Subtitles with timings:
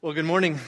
[0.00, 0.60] Well, good morning.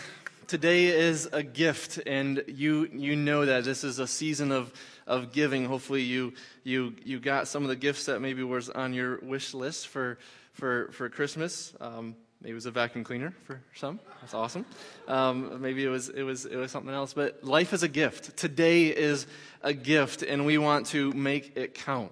[0.49, 4.73] Today is a gift, and you you know that this is a season of
[5.07, 5.67] of giving.
[5.67, 6.33] Hopefully, you
[6.65, 10.19] you you got some of the gifts that maybe was on your wish list for
[10.53, 11.73] for for Christmas.
[11.81, 14.01] Um, maybe it was a vacuum cleaner for some.
[14.21, 14.67] That's awesome.
[15.07, 17.13] Um, maybe it was it was it was something else.
[17.15, 18.37] But life is a gift.
[18.37, 19.29] Today is
[19.63, 22.11] a gift, and we want to make it count.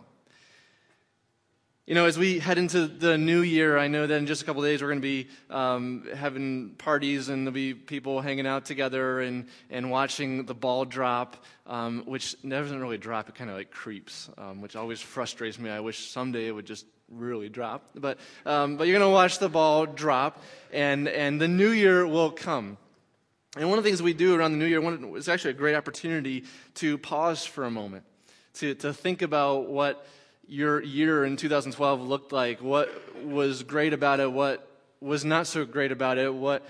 [1.89, 4.45] You know, as we head into the new year, I know that in just a
[4.45, 8.67] couple days we're going to be um, having parties and there'll be people hanging out
[8.67, 13.31] together and, and watching the ball drop, um, which doesn't really drop.
[13.31, 15.71] It kind of like creeps, um, which always frustrates me.
[15.71, 17.89] I wish someday it would just really drop.
[17.95, 22.07] But, um, but you're going to watch the ball drop, and, and the new year
[22.07, 22.77] will come.
[23.57, 24.83] And one of the things we do around the new year
[25.17, 28.05] it's actually a great opportunity to pause for a moment,
[28.57, 30.07] to, to think about what
[30.49, 32.91] your year in 2012 looked like, what
[33.23, 34.67] was great about it, what
[35.01, 36.67] was not so great about it, what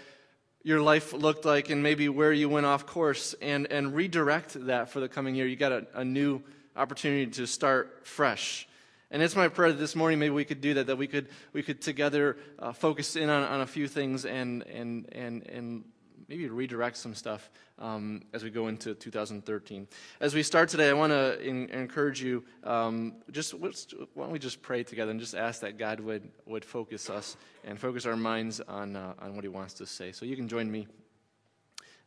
[0.65, 4.91] your life looked like, and maybe where you went off course, and, and redirect that
[4.91, 5.47] for the coming year.
[5.47, 6.43] You got a, a new
[6.77, 8.69] opportunity to start fresh.
[9.11, 11.29] And it's my prayer that this morning maybe we could do that, that we could,
[11.53, 15.85] we could together uh, focus in on, on a few things and, and, and, and
[16.29, 19.89] maybe redirect some stuff um, as we go into 2013.
[20.21, 22.45] As we start today, I want to encourage you.
[22.65, 23.71] Um, just why
[24.17, 27.79] don't we just pray together and just ask that God would would focus us and
[27.79, 30.13] focus our minds on uh, on what He wants to say.
[30.13, 30.87] So you can join me,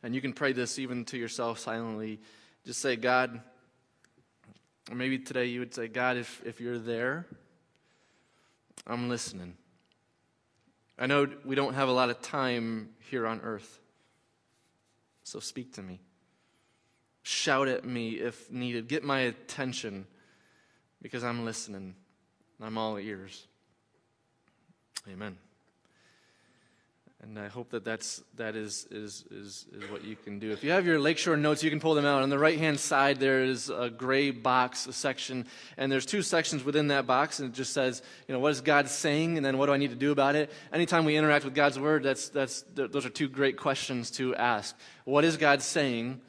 [0.02, 2.20] and you can pray this even to yourself silently.
[2.64, 3.40] Just say, God.
[4.90, 7.24] Or maybe today you would say, God, if, if you're there,
[8.84, 9.56] I'm listening.
[10.98, 13.78] I know we don't have a lot of time here on earth.
[15.24, 16.00] So speak to me.
[17.22, 18.88] Shout at me if needed.
[18.88, 20.06] Get my attention
[21.00, 21.94] because I'm listening.
[22.60, 23.46] I'm all ears.
[25.08, 25.36] Amen.
[27.22, 30.50] And I hope that that's, that is, is, is, is what you can do.
[30.50, 32.20] If you have your Lakeshore notes, you can pull them out.
[32.20, 35.46] On the right hand side, there is a gray box a section,
[35.76, 38.60] and there's two sections within that box, and it just says, you know, what is
[38.60, 40.50] God saying, and then what do I need to do about it?
[40.72, 44.76] Anytime we interact with God's Word, that's, that's, those are two great questions to ask.
[45.04, 46.20] What is God saying?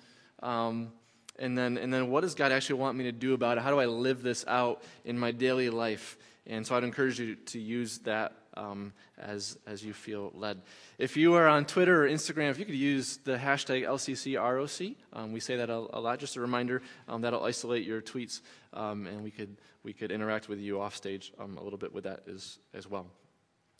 [0.43, 0.91] Um,
[1.39, 3.63] and, then, and then what does God actually want me to do about it?
[3.63, 6.19] How do I live this out in my daily life?
[6.45, 10.61] And so I'd encourage you to use that um, as, as you feel led.
[10.97, 15.31] If you are on Twitter or Instagram, if you could use the hashtag LCCROC, um,
[15.31, 16.19] we say that a, a, lot.
[16.19, 18.41] Just a reminder um, that'll isolate your tweets,
[18.73, 21.93] um, and we could we could interact with you off stage um, a little bit
[21.93, 23.07] with that as as well.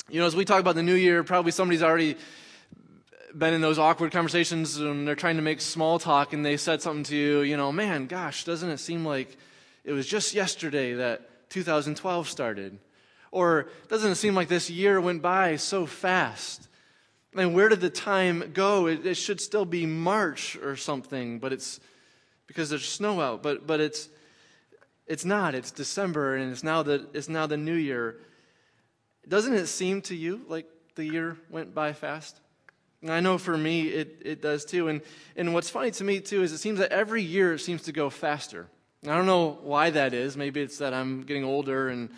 [0.10, 2.18] You know, as we talk about the new year, probably somebody's already
[3.36, 6.82] been in those awkward conversations and they're trying to make small talk, and they said
[6.82, 7.42] something to you.
[7.42, 9.38] You know, man, gosh, doesn't it seem like
[9.84, 12.80] it was just yesterday that 2012 started?
[13.34, 16.70] Or doesn't it seem like this year went by so fast?
[17.36, 18.86] And where did the time go?
[18.86, 21.80] It, it, should still be March or something, but it's
[22.46, 23.42] because there's snow out.
[23.42, 24.08] But but it's
[25.08, 25.56] it's not.
[25.56, 28.18] It's December, and it's now the it's now the new year.
[29.28, 32.40] Doesn't it seem to you like the year went by fast?
[33.10, 34.90] I know for me it, it does too.
[34.90, 35.02] And
[35.36, 37.92] and what's funny to me too is it seems that every year it seems to
[37.92, 38.68] go faster.
[39.04, 40.38] I don't know why that is.
[40.38, 42.12] Maybe it's that I'm getting older and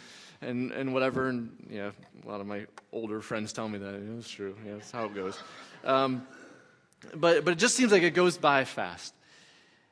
[0.45, 1.27] and, and whatever.
[1.27, 1.91] And yeah,
[2.23, 3.95] a lot of my older friends tell me that.
[4.17, 4.55] It's true.
[4.65, 5.37] Yeah, that's how it goes.
[5.83, 6.25] Um,
[7.13, 9.13] but, but it just seems like it goes by fast.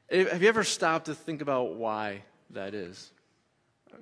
[0.10, 3.12] Have you ever stopped to think about why that is?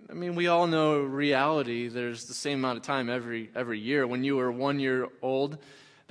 [0.10, 1.88] I mean, we all know reality.
[1.88, 4.08] There's the same amount of time every, every year.
[4.08, 5.58] When you were one year old,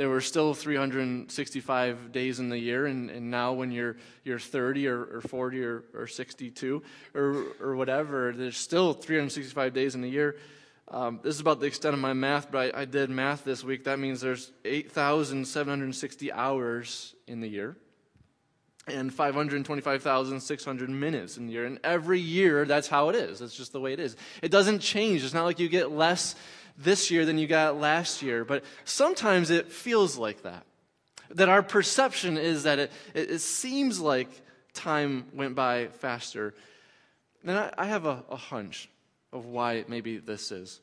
[0.00, 4.88] there were still 365 days in the year, and, and now when you're, you're 30
[4.88, 6.82] or, or 40 or, or 62
[7.14, 10.38] or, or whatever, there's still 365 days in the year.
[10.88, 13.62] Um, this is about the extent of my math, but I, I did math this
[13.62, 13.84] week.
[13.84, 17.76] That means there's 8,760 hours in the year
[18.86, 21.66] and 525,600 minutes in the year.
[21.66, 23.40] And every year, that's how it is.
[23.40, 24.16] That's just the way it is.
[24.40, 25.22] It doesn't change.
[25.22, 26.36] It's not like you get less
[26.82, 28.44] this year than you got last year.
[28.44, 30.64] But sometimes it feels like that.
[31.30, 34.28] That our perception is that it, it, it seems like
[34.74, 36.54] time went by faster.
[37.44, 38.88] And I, I have a, a hunch
[39.32, 40.80] of why maybe this is.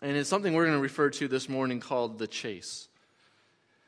[0.00, 2.88] And it's something we're going to refer to this morning called the chase.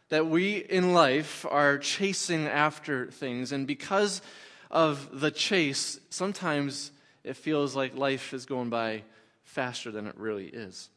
[0.08, 4.22] That we in life are chasing after things, and because
[4.70, 6.92] of the chase, sometimes
[7.24, 9.02] it feels like life is going by
[9.44, 10.88] faster than it really is.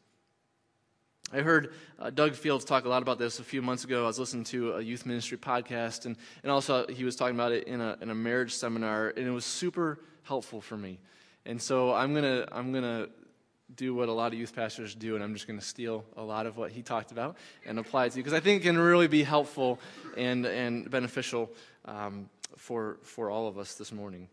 [1.32, 4.02] I heard uh, Doug Fields talk a lot about this a few months ago.
[4.02, 7.52] I was listening to a youth ministry podcast, and, and also he was talking about
[7.52, 10.98] it in a, in a marriage seminar, and it was super helpful for me.
[11.46, 13.08] And so I'm going to I'm gonna
[13.76, 16.22] do what a lot of youth pastors do, and I'm just going to steal a
[16.22, 18.66] lot of what he talked about and apply it to you because I think it
[18.66, 19.78] can really be helpful
[20.16, 21.48] and, and beneficial
[21.84, 24.28] um, for, for all of us this morning.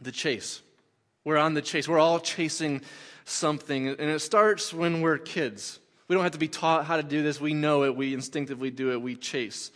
[0.00, 0.62] The chase.
[1.24, 1.88] We're on the chase.
[1.88, 2.82] We're all chasing
[3.24, 5.80] something, and it starts when we're kids.
[6.06, 7.40] We don't have to be taught how to do this.
[7.40, 7.96] We know it.
[7.96, 9.00] We instinctively do it.
[9.00, 9.70] We chase.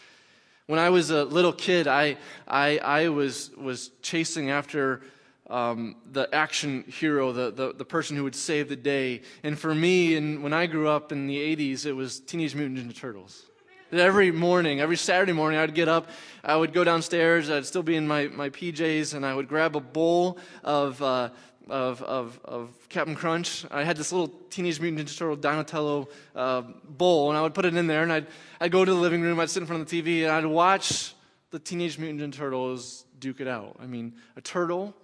[0.67, 5.01] When I was a little kid, I, I, I was, was chasing after
[5.49, 9.23] um, the action hero, the, the, the, person who would save the day.
[9.43, 12.79] And for me, and when I grew up in the 80s, it was Teenage Mutant
[12.79, 13.45] Ninja Turtles.
[13.91, 16.11] Every morning, every Saturday morning, I'd get up,
[16.45, 19.75] I would go downstairs, I'd still be in my, my PJs, and I would grab
[19.75, 21.31] a bowl of, uh,
[21.71, 23.65] of, of, of Captain Crunch.
[23.71, 27.65] I had this little Teenage Mutant Ninja Turtle Donatello uh, bowl, and I would put
[27.65, 28.27] it in there, and I'd,
[28.61, 30.47] I'd go to the living room, I'd sit in front of the TV, and I'd
[30.47, 31.15] watch
[31.51, 33.77] the Teenage Mutant Ninja Turtles duke it out.
[33.81, 34.95] I mean, a turtle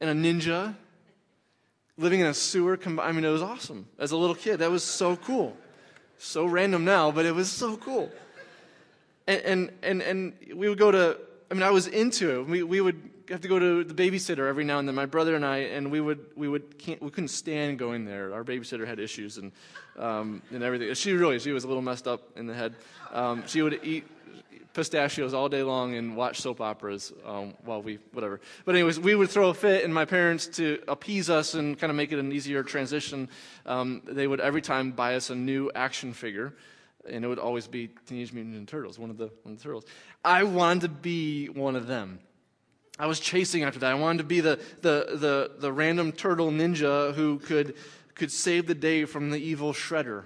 [0.00, 0.74] and a ninja
[1.96, 2.78] living in a sewer.
[2.84, 3.86] I mean, it was awesome.
[3.98, 5.56] As a little kid, that was so cool.
[6.18, 8.10] So random now, but it was so cool.
[9.26, 11.18] And, and, and, and we would go to,
[11.50, 12.46] I mean, I was into it.
[12.46, 15.34] We, we would have to go to the babysitter every now and then, my brother
[15.36, 18.34] and I, and we would, we would, can't, we couldn't stand going there.
[18.34, 19.52] Our babysitter had issues and,
[19.98, 20.92] um, and everything.
[20.94, 22.74] She really, she was a little messed up in the head.
[23.12, 24.04] Um, she would eat
[24.72, 28.40] pistachios all day long and watch soap operas um, while we, whatever.
[28.64, 31.90] But, anyways, we would throw a fit, and my parents, to appease us and kind
[31.90, 33.28] of make it an easier transition,
[33.66, 36.54] um, they would every time buy us a new action figure.
[37.08, 39.64] And it would always be Teenage Mutant Ninja Turtles, one of the one of the
[39.64, 39.84] turtles.
[40.22, 42.18] I wanted to be one of them.
[43.00, 43.90] I was chasing after that.
[43.90, 47.74] I wanted to be the the the, the random turtle ninja who could
[48.14, 50.24] could save the day from the evil shredder.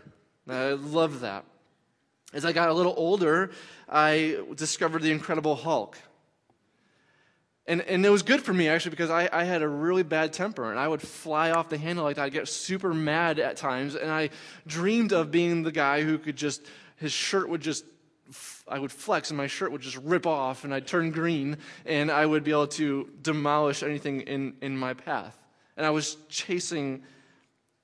[0.48, 1.44] I love that.
[2.32, 3.52] As I got a little older,
[3.88, 5.96] I discovered the Incredible Hulk.
[7.66, 10.32] And, and it was good for me, actually, because I, I had a really bad
[10.32, 12.24] temper and I would fly off the handle like that.
[12.24, 13.94] I'd get super mad at times.
[13.94, 14.30] And I
[14.66, 16.60] dreamed of being the guy who could just,
[16.96, 17.84] his shirt would just,
[18.66, 22.11] I would flex and my shirt would just rip off and I'd turn green and
[22.11, 25.38] I would be able to demolish anything in, in my path.
[25.76, 27.02] And I was chasing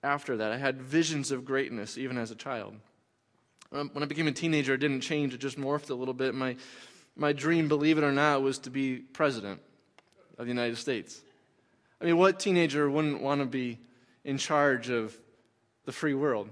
[0.03, 0.53] after that.
[0.53, 2.75] I had visions of greatness even as a child.
[3.73, 6.35] Um, when I became a teenager, it didn't change, it just morphed a little bit.
[6.35, 6.57] My,
[7.15, 9.61] my dream, believe it or not, was to be president
[10.39, 11.21] of the United States.
[12.01, 13.79] I mean, what teenager wouldn't want to be
[14.25, 15.17] in charge of
[15.85, 16.49] the free world?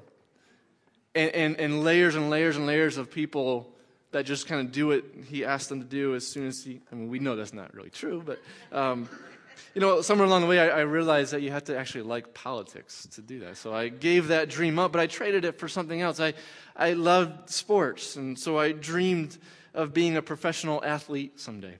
[1.14, 3.74] And, and, and layers and layers and layers of people
[4.10, 6.80] that just kind of do what he asked them to do as soon as he,
[6.90, 8.40] I mean, we know that's not really true, but,
[8.76, 9.08] um,
[9.74, 12.32] you know, somewhere along the way, I, I, realized that you have to actually like
[12.32, 13.58] politics to do that.
[13.58, 16.20] So I gave that dream up, but I traded it for something else.
[16.20, 16.34] I,
[16.74, 19.36] I loved sports, and so I dreamed
[19.74, 21.76] of being a professional athlete someday,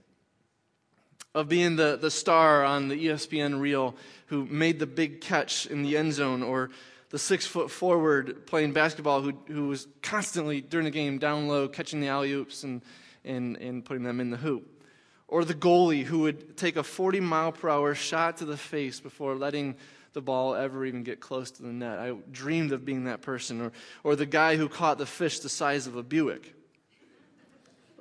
[1.34, 3.96] of being the, the star on the ESPN reel
[4.26, 6.70] who made the big catch in the end zone, or
[7.10, 11.68] the six foot forward playing basketball who, who was constantly during the game down low
[11.68, 12.82] catching the alley oops and,
[13.24, 14.84] and, and putting them in the hoop.
[15.26, 19.00] Or the goalie who would take a 40 mile per hour shot to the face
[19.00, 19.76] before letting
[20.14, 21.98] the ball ever even get close to the net.
[21.98, 23.60] I dreamed of being that person.
[23.60, 23.72] Or,
[24.04, 26.54] or the guy who caught the fish the size of a Buick.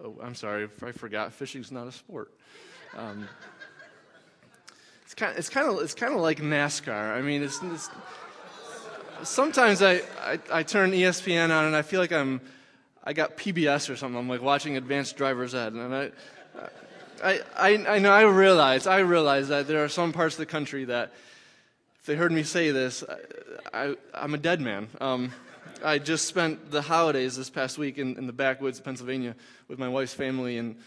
[0.02, 1.34] Oh, I'm sorry, I forgot.
[1.34, 2.32] Fishing's not a sport.
[2.96, 3.28] Um,
[5.04, 7.16] it's kind of, it's kind of it's kind of like NASCAR.
[7.16, 7.90] I mean, it's, it's
[9.24, 12.42] sometimes I, I, I turn ESPN on and I feel like I'm
[13.04, 14.20] I got PBS or something.
[14.20, 16.12] I'm like watching Advanced Driver's Ed, and I
[17.24, 20.46] I I, I know I realize I realize that there are some parts of the
[20.46, 21.14] country that
[22.00, 23.04] if they heard me say this,
[23.74, 24.88] I, am a dead man.
[25.02, 25.34] Um,
[25.84, 29.36] I just spent the holidays this past week in, in, the backwoods of Pennsylvania
[29.68, 30.78] with my wife's family, and,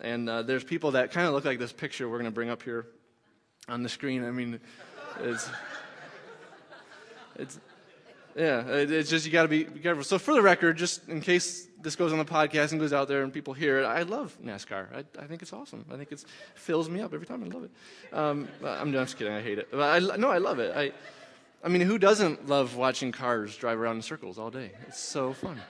[0.00, 2.50] and uh, there's people that kind of look like this picture we're going to bring
[2.50, 2.86] up here
[3.68, 4.24] on the screen.
[4.24, 4.60] I mean,
[5.20, 5.48] it's,
[7.36, 7.58] it's
[8.36, 10.04] yeah, it's just you got to be careful.
[10.04, 13.08] So, for the record, just in case this goes on the podcast and goes out
[13.08, 13.84] there and people hear it.
[13.84, 14.86] I love NASCAR.
[14.94, 15.84] I, I think it's awesome.
[15.92, 16.24] I think it
[16.54, 17.42] fills me up every time.
[17.42, 17.70] I love it.
[18.12, 19.32] Um, I'm, I'm, just kidding.
[19.32, 19.68] I hate it.
[19.70, 20.74] But I, no, I love it.
[20.76, 20.92] I,
[21.64, 24.72] I mean, who doesn't love watching cars drive around in circles all day?
[24.86, 25.60] It's so fun.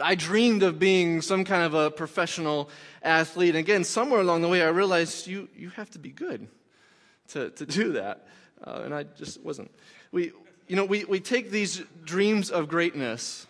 [0.00, 2.70] I dreamed of being some kind of a professional
[3.02, 3.50] athlete.
[3.50, 6.48] And again, somewhere along the way, I realized you, you have to be good
[7.28, 8.26] to, to do that.
[8.64, 9.70] Uh, and I just wasn't.
[10.12, 10.32] We,
[10.68, 13.46] you know, we, we take these dreams of greatness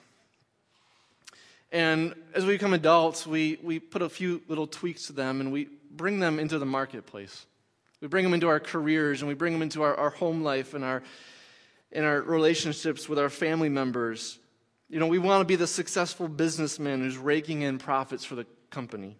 [1.73, 5.50] and as we become adults, we, we put a few little tweaks to them and
[5.50, 7.47] we bring them into the marketplace.
[8.02, 10.75] We bring them into our careers and we bring them into our, our home life
[10.75, 11.02] and our,
[11.90, 14.38] in our relationships with our family members.
[14.90, 18.47] You know, we want to be the successful businessman who's raking in profits for the
[18.69, 19.16] company.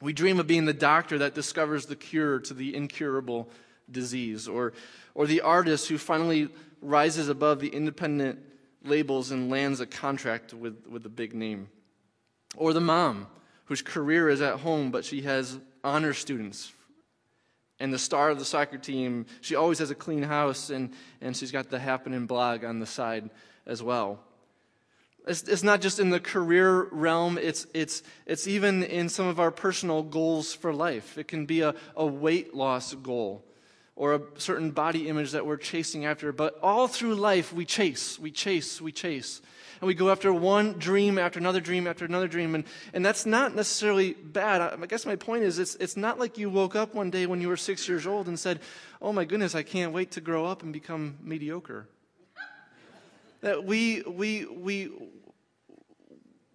[0.00, 3.48] We dream of being the doctor that discovers the cure to the incurable
[3.90, 4.72] disease, or,
[5.14, 6.48] or the artist who finally
[6.80, 8.38] rises above the independent
[8.84, 11.68] labels and lands a contract with, with a big name,
[12.56, 13.26] or the mom
[13.66, 16.72] whose career is at home, but she has honor students.
[17.78, 21.36] And the star of the soccer team, she always has a clean house, and, and
[21.36, 23.28] she's got the happening blog on the side
[23.66, 24.20] as well.
[25.26, 29.40] It's, it's not just in the career realm, it's, it's, it's even in some of
[29.40, 31.18] our personal goals for life.
[31.18, 33.44] It can be a, a weight loss goal
[33.96, 36.30] or a certain body image that we're chasing after.
[36.30, 39.40] But all through life, we chase, we chase, we chase.
[39.80, 42.54] And we go after one dream after another dream after another dream.
[42.54, 44.60] And, and that's not necessarily bad.
[44.60, 47.40] I, guess my point is it's, it's not like you woke up one day when
[47.40, 48.60] you were six years old and said,
[49.02, 51.88] Oh my goodness, I can't wait to grow up and become mediocre.
[53.40, 54.90] that we, we, we,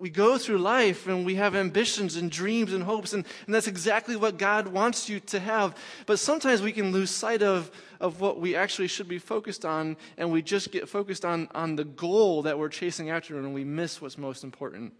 [0.02, 3.68] we go through life and we have ambitions and dreams and hopes, and, and that's
[3.68, 5.78] exactly what God wants you to have.
[6.08, 9.96] But sometimes we can lose sight of, of what we actually should be focused on,
[10.18, 13.64] and we just get focused on, on the goal that we're chasing after, and we
[13.64, 14.92] miss what's most important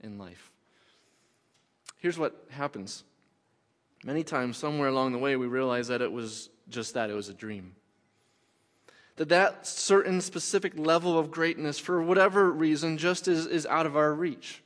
[0.00, 0.50] in life.
[1.98, 3.04] Here's what happens
[4.04, 7.28] many times, somewhere along the way, we realize that it was just that it was
[7.28, 7.74] a dream
[9.18, 13.96] that that certain specific level of greatness, for whatever reason, just is, is out of
[13.96, 14.62] our reach.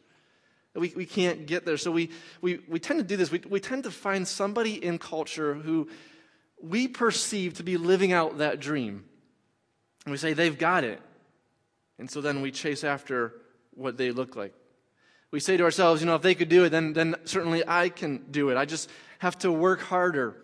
[0.75, 1.77] We, we can't get there.
[1.77, 3.31] So we, we, we tend to do this.
[3.31, 5.89] We, we tend to find somebody in culture who
[6.63, 9.05] we perceive to be living out that dream.
[10.05, 11.01] And we say, they've got it.
[11.99, 13.35] And so then we chase after
[13.75, 14.55] what they look like.
[15.31, 17.89] We say to ourselves, you know, if they could do it, then, then certainly I
[17.89, 18.57] can do it.
[18.57, 20.37] I just have to work harder.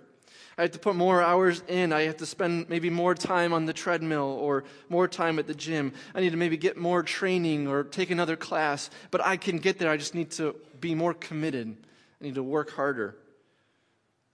[0.59, 1.93] I have to put more hours in.
[1.93, 5.55] I have to spend maybe more time on the treadmill or more time at the
[5.55, 5.93] gym.
[6.17, 8.91] I need to maybe get more training or take another class.
[9.13, 9.89] But I can get there.
[9.89, 11.77] I just need to be more committed.
[12.21, 13.17] I need to work harder.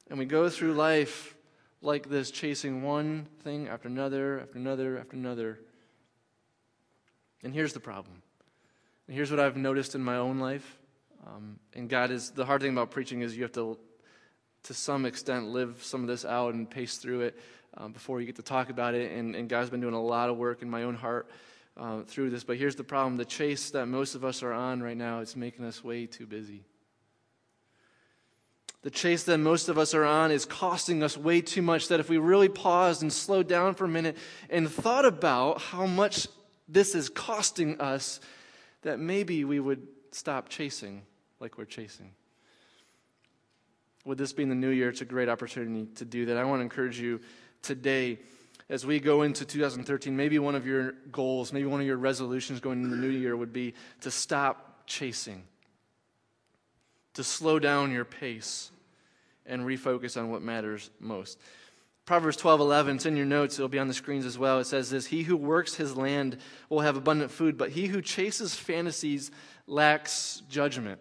[0.09, 1.37] And we go through life
[1.83, 5.61] like this, chasing one thing after another, after another, after another.
[7.43, 8.23] And here's the problem.
[9.07, 10.78] And here's what I've noticed in my own life.
[11.26, 13.78] Um, and God is the hard thing about preaching is you have to
[14.64, 17.38] to some extent live some of this out and pace through it
[17.76, 19.12] um, before you get to talk about it.
[19.12, 21.28] And, and, God's been doing a lot of work in my own heart
[21.76, 22.44] uh, through this.
[22.44, 25.37] But here's the problem the chase that most of us are on right now is
[25.37, 26.64] making us way too busy.
[28.83, 31.88] The chase that most of us are on is costing us way too much.
[31.88, 34.16] That if we really paused and slowed down for a minute
[34.50, 36.26] and thought about how much
[36.68, 38.21] this is costing us,
[38.83, 41.02] that maybe we would stop chasing
[41.40, 42.11] like we're chasing
[44.04, 46.37] with this being the new year, it's a great opportunity to do that.
[46.37, 47.20] I want to encourage you
[47.62, 48.18] today
[48.70, 52.61] as we go into 2013, maybe one of your goals, maybe one of your resolutions
[52.61, 55.42] going into the new year would be to stop chasing,
[57.14, 58.70] to slow down your pace,
[59.46, 61.38] and refocus on what matters most.
[62.06, 64.58] Proverbs 12, 11, it's in your notes, it'll be on the screens as well.
[64.58, 68.00] It says this He who works his land will have abundant food, but he who
[68.00, 69.30] chases fantasies
[69.66, 71.00] lacks judgment.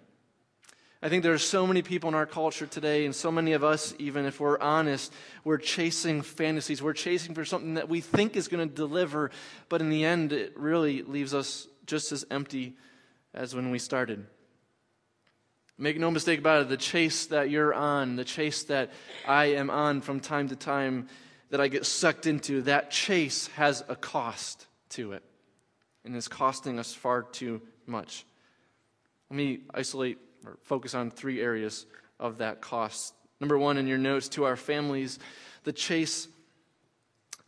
[1.03, 3.61] I think there are so many people in our culture today, and so many of
[3.61, 5.11] us, even if we're honest,
[5.43, 6.81] we're chasing fantasies.
[6.81, 9.29] We're chasing for something that we think is going to deliver,
[9.67, 12.77] but in the end, it really leaves us just as empty
[13.33, 14.25] as when we started.
[15.77, 18.89] Make no mistake about it, the chase that you're on, the chase that
[19.27, 21.09] I am on from time to time,
[21.49, 25.23] that I get sucked into, that chase has a cost to it.
[26.05, 28.25] And it's costing us far too much.
[29.29, 31.85] Let me isolate or focus on three areas
[32.19, 33.13] of that cost.
[33.39, 35.19] Number one, in your notes, to our families,
[35.63, 36.27] the chase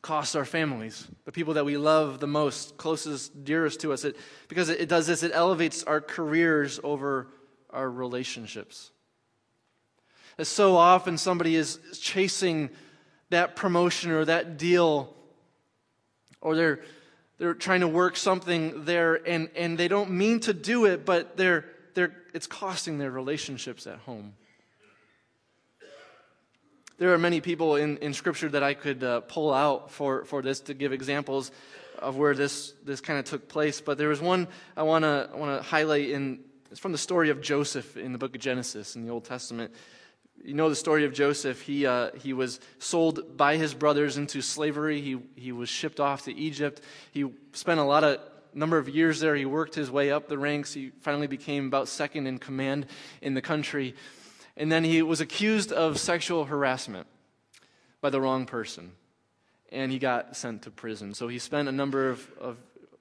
[0.01, 4.03] costs our families, the people that we love the most, closest, dearest to us.
[4.03, 4.15] It,
[4.47, 7.27] because it, it does this, it elevates our careers over
[7.71, 8.91] our relationships.
[10.37, 12.69] As so often somebody is chasing
[13.29, 15.13] that promotion or that deal,
[16.39, 16.81] or they're,
[17.39, 21.35] they're trying to work something there and, and they don't mean to do it, but
[21.35, 21.65] they're
[22.33, 24.33] it's costing their relationships at home.
[26.97, 30.41] There are many people in, in Scripture that I could uh, pull out for, for
[30.41, 31.51] this to give examples
[31.99, 34.47] of where this, this kind of took place, but there was one
[34.77, 36.39] I want to I wanna highlight in,
[36.71, 39.73] it's from the story of Joseph in the book of Genesis in the Old Testament.
[40.43, 41.61] You know the story of Joseph.
[41.61, 45.01] He, uh, he was sold by his brothers into slavery.
[45.01, 46.81] He, he was shipped off to Egypt.
[47.11, 48.19] He spent a lot of
[48.55, 50.73] number of years there, he worked his way up the ranks.
[50.73, 52.87] He finally became about second in command
[53.21, 53.95] in the country.
[54.57, 57.07] And then he was accused of sexual harassment
[58.01, 58.93] by the wrong person.
[59.71, 61.13] And he got sent to prison.
[61.13, 62.57] So he spent a number of, of,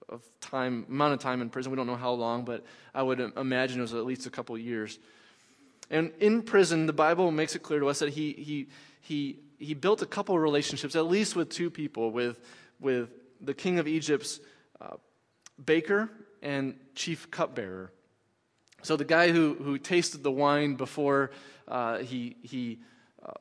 [0.08, 1.70] of time, amount of time in prison.
[1.70, 4.58] We don't know how long, but I would imagine it was at least a couple
[4.58, 4.98] years.
[5.90, 8.66] And in prison, the Bible makes it clear to us that he, he,
[9.00, 12.38] he he built a couple of relationships, at least with two people, with,
[12.80, 14.40] with the king of Egypt's
[15.62, 16.10] baker
[16.42, 17.90] and chief cupbearer.
[18.82, 21.30] So the guy who, who tasted the wine before
[21.66, 22.80] uh, he, he
[23.24, 23.32] uh,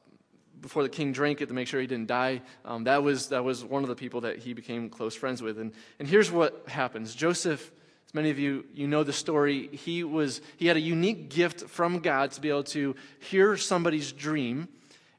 [0.61, 3.43] before the king drank it to make sure he didn't die, um, that, was, that
[3.43, 5.59] was one of the people that he became close friends with.
[5.59, 7.71] And, and here's what happens Joseph
[8.15, 9.69] Many of you, you know the story.
[9.71, 14.11] He, was, he had a unique gift from God to be able to hear somebody's
[14.11, 14.67] dream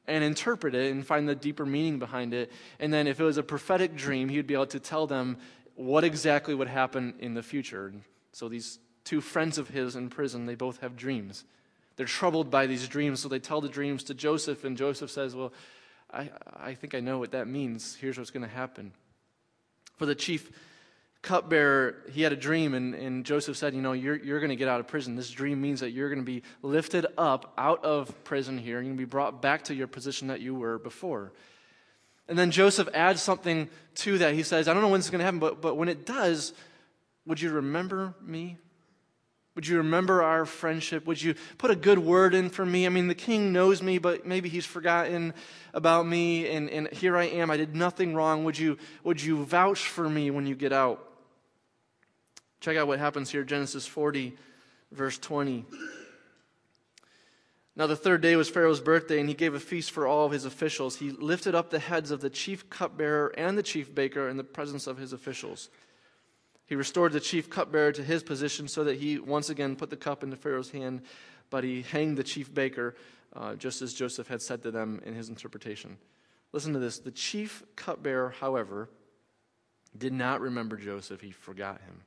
[0.07, 2.53] and interpret it and find the deeper meaning behind it.
[2.79, 5.37] And then, if it was a prophetic dream, he would be able to tell them
[5.75, 7.93] what exactly would happen in the future.
[8.31, 11.45] so, these two friends of his in prison, they both have dreams.
[11.95, 15.35] They're troubled by these dreams, so they tell the dreams to Joseph, and Joseph says,
[15.35, 15.53] Well,
[16.11, 17.95] I, I think I know what that means.
[17.95, 18.91] Here's what's going to happen.
[19.97, 20.51] For the chief
[21.21, 24.55] cupbearer, he had a dream, and, and Joseph said, You know, you're, you're going to
[24.57, 25.15] get out of prison.
[25.15, 28.85] This dream means that you're going to be lifted up out of prison here, and
[28.85, 31.31] you're going to be brought back to your position that you were before.
[32.27, 34.33] And then Joseph adds something to that.
[34.33, 36.05] He says, I don't know when this is going to happen, but, but when it
[36.05, 36.53] does,
[37.25, 38.57] would you remember me?
[39.55, 41.05] Would you remember our friendship?
[41.07, 42.85] Would you put a good word in for me?
[42.85, 45.33] I mean, the king knows me, but maybe he's forgotten
[45.73, 47.49] about me, and, and here I am.
[47.49, 48.43] I did nothing wrong.
[48.43, 51.09] Would you, would you vouch for me when you get out?
[52.59, 54.35] Check out what happens here Genesis 40,
[54.91, 55.65] verse 20.
[57.77, 60.31] Now, the third day was Pharaoh's birthday, and he gave a feast for all of
[60.31, 60.95] his officials.
[60.95, 64.45] He lifted up the heads of the chief cupbearer and the chief baker in the
[64.45, 65.69] presence of his officials.
[66.65, 69.97] He restored the chief cupbearer to his position so that he once again put the
[69.97, 71.01] cup into Pharaoh's hand,
[71.49, 72.95] but he hanged the chief baker,
[73.35, 75.97] uh, just as Joseph had said to them in his interpretation.
[76.53, 76.99] Listen to this.
[76.99, 78.89] The chief cupbearer, however,
[79.97, 82.01] did not remember Joseph, he forgot him.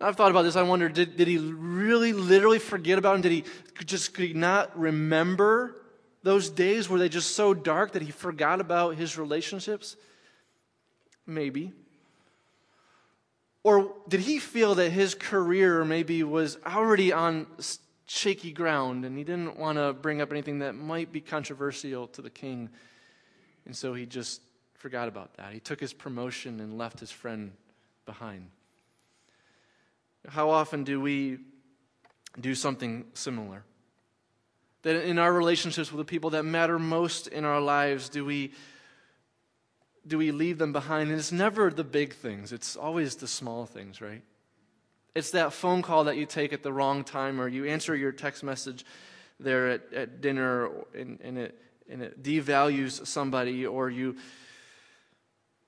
[0.00, 0.56] I've thought about this.
[0.56, 3.20] I wonder, did, did he really literally forget about him?
[3.22, 3.44] Did he
[3.84, 5.76] just could he not remember
[6.22, 6.88] those days?
[6.88, 9.96] Were they just so dark that he forgot about his relationships?
[11.26, 11.72] Maybe.
[13.62, 17.46] Or did he feel that his career maybe was already on
[18.06, 22.20] shaky ground and he didn't want to bring up anything that might be controversial to
[22.20, 22.68] the king?
[23.64, 24.42] And so he just
[24.74, 25.54] forgot about that.
[25.54, 27.52] He took his promotion and left his friend
[28.04, 28.50] behind.
[30.28, 31.38] How often do we
[32.40, 33.64] do something similar?
[34.82, 38.52] That in our relationships with the people that matter most in our lives, do we,
[40.06, 41.10] do we leave them behind?
[41.10, 44.22] And it's never the big things, it's always the small things, right?
[45.14, 48.10] It's that phone call that you take at the wrong time, or you answer your
[48.10, 48.84] text message
[49.38, 51.58] there at, at dinner, and, and, it,
[51.88, 54.16] and it devalues somebody, or you,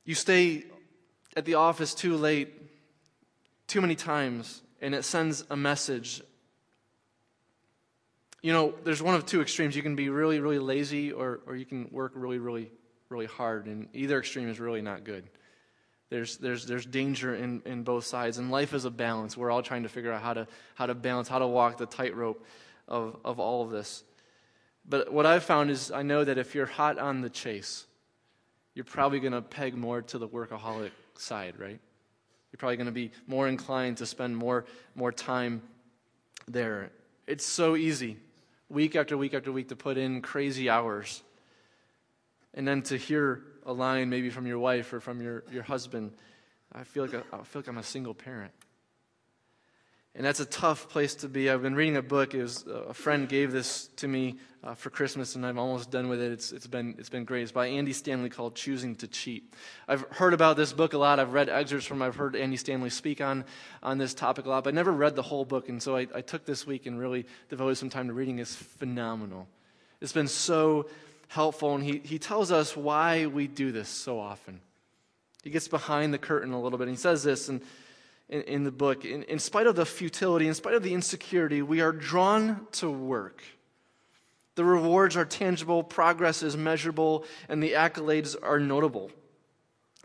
[0.05, 0.65] you stay
[1.37, 2.66] at the office too late
[3.67, 6.23] too many times, and it sends a message.
[8.43, 9.75] You know, there's one of two extremes.
[9.75, 12.71] You can be really, really lazy, or, or you can work really, really,
[13.09, 15.25] really hard, and either extreme is really not good.
[16.09, 19.37] There's, there's, there's danger in, in both sides, and life is a balance.
[19.37, 21.87] We're all trying to figure out how to, how to balance, how to walk the
[21.87, 22.45] tightrope
[22.87, 24.05] of, of all of this.
[24.89, 27.87] But what I've found is I know that if you're hot on the chase,
[28.75, 31.81] you're probably going to peg more to the workaholic side, right?
[32.57, 34.65] You're probably going to be more inclined to spend more,
[34.95, 35.61] more time
[36.49, 36.91] there.
[37.27, 38.17] It's so easy,
[38.71, 41.23] week after week after week, to put in crazy hours.
[42.55, 46.13] And then to hear a line maybe from your wife or from your, your husband,
[46.73, 48.53] I feel, like a, I feel like I'm a single parent.
[50.17, 51.51] And that's a tough place to be.
[51.51, 52.33] I've been reading a book.
[52.33, 55.91] It was, uh, a friend gave this to me uh, for Christmas, and I'm almost
[55.91, 56.33] done with it.
[56.33, 57.43] It's, it's, been, it's been great.
[57.43, 59.53] It's by Andy Stanley called Choosing to Cheat.
[59.87, 61.21] I've heard about this book a lot.
[61.21, 63.45] I've read excerpts from I've heard Andy Stanley speak on,
[63.83, 65.69] on this topic a lot, but I never read the whole book.
[65.69, 68.39] And so I, I took this week and really devoted some time to reading.
[68.39, 69.49] It's phenomenal.
[70.01, 70.89] It's been so
[71.29, 74.63] helpful, and he, he tells us why we do this so often.
[75.43, 76.89] He gets behind the curtain a little bit.
[76.89, 77.61] And he says this, and
[78.29, 79.05] in, in the book.
[79.05, 82.91] In, in spite of the futility, in spite of the insecurity, we are drawn to
[82.91, 83.43] work.
[84.55, 89.11] The rewards are tangible, progress is measurable, and the accolades are notable.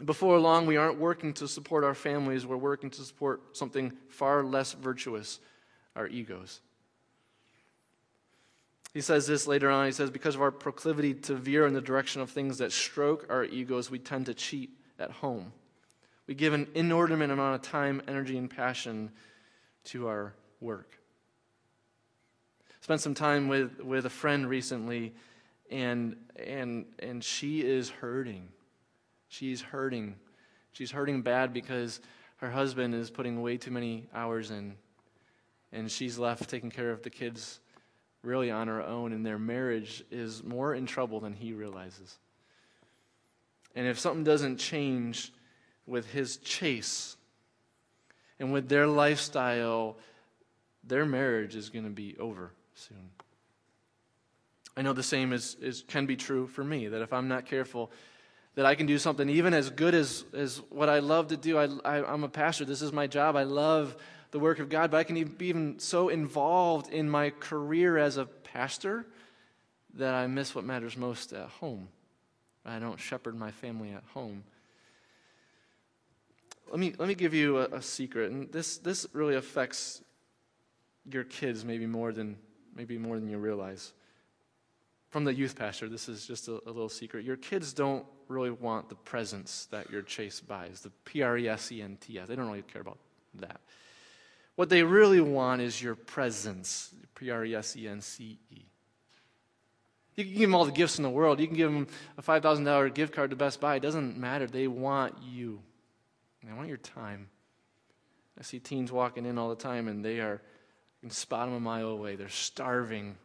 [0.03, 4.43] Before long, we aren't working to support our families, we're working to support something far
[4.43, 5.39] less virtuous
[5.95, 6.59] our egos.
[8.93, 9.85] He says this later on.
[9.85, 13.25] He says, Because of our proclivity to veer in the direction of things that stroke
[13.29, 15.53] our egos, we tend to cheat at home.
[16.31, 19.11] We give an inordinate amount of time, energy, and passion
[19.83, 20.97] to our work.
[22.79, 25.13] Spent some time with, with a friend recently,
[25.69, 28.47] and, and, and she is hurting.
[29.27, 30.15] She's hurting.
[30.71, 31.99] She's hurting bad because
[32.37, 34.77] her husband is putting way too many hours in,
[35.73, 37.59] and she's left taking care of the kids
[38.23, 42.19] really on her own, and their marriage is more in trouble than he realizes.
[43.75, 45.33] And if something doesn't change
[45.91, 47.17] with his chase
[48.39, 49.97] and with their lifestyle,
[50.85, 53.09] their marriage is going to be over soon.
[54.75, 57.45] I know the same is, is, can be true for me, that if I'm not
[57.45, 57.91] careful,
[58.55, 61.57] that I can do something even as good as, as what I love to do.
[61.57, 62.63] I, I, I'm a pastor.
[62.63, 63.35] This is my job.
[63.35, 63.95] I love
[64.31, 68.15] the work of God, but I can be even so involved in my career as
[68.15, 69.05] a pastor
[69.95, 71.89] that I miss what matters most at home.
[72.65, 74.43] I don't shepherd my family at home.
[76.71, 80.01] Let me, let me give you a, a secret, and this, this really affects
[81.09, 82.37] your kids maybe more than
[82.73, 83.91] maybe more than you realize.
[85.09, 87.25] From the youth pastor, this is just a, a little secret.
[87.25, 91.49] Your kids don't really want the presents that your chase buys, the P R E
[91.49, 92.29] S E N T S.
[92.29, 92.99] They don't really care about
[93.35, 93.59] that.
[94.55, 98.61] What they really want is your presence, P R E S E N C E.
[100.15, 101.41] You can give them all the gifts in the world.
[101.41, 103.75] You can give them a $5,000 gift card to Best Buy.
[103.75, 104.45] It doesn't matter.
[104.45, 105.61] They want you.
[106.43, 107.29] They want your time.
[108.39, 110.41] I see teens walking in all the time, and they are,
[111.01, 112.15] you can spot them a mile away.
[112.15, 113.15] They're starving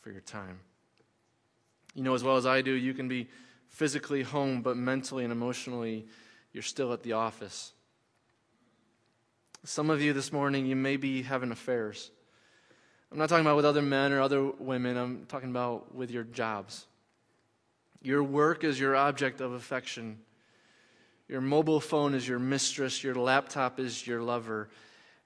[0.00, 0.60] for your time.
[1.94, 3.28] You know as well as I do, you can be
[3.68, 6.06] physically home, but mentally and emotionally,
[6.52, 7.72] you're still at the office.
[9.64, 12.10] Some of you this morning, you may be having affairs.
[13.10, 16.24] I'm not talking about with other men or other women, I'm talking about with your
[16.24, 16.86] jobs.
[18.02, 20.18] Your work is your object of affection.
[21.28, 23.02] Your mobile phone is your mistress.
[23.02, 24.68] Your laptop is your lover.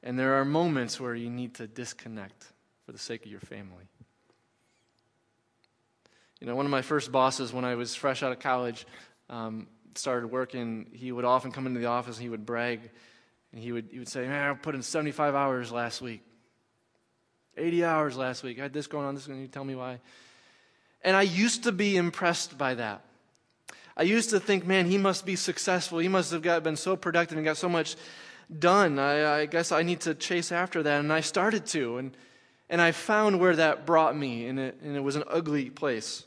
[0.02, 2.46] And there are moments where you need to disconnect
[2.86, 3.84] for the sake of your family.
[6.40, 8.86] You know, one of my first bosses when I was fresh out of college
[9.28, 12.90] um, started working, he would often come into the office and he would brag.
[13.52, 16.22] And he would, he would say, Man, I put in 75 hours last week.
[17.56, 18.60] 80 hours last week.
[18.60, 19.42] I had this going on, this going on.
[19.42, 20.00] you tell me why.
[21.02, 23.04] And I used to be impressed by that.
[23.98, 25.98] I used to think, man, he must be successful.
[25.98, 27.96] He must have got, been so productive and got so much
[28.56, 29.00] done.
[29.00, 31.00] I, I guess I need to chase after that.
[31.00, 31.98] And I started to.
[31.98, 32.16] And,
[32.70, 36.24] and I found where that brought me, and it, and it was an ugly place.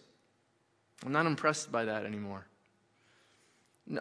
[1.06, 2.46] I'm not impressed by that anymore.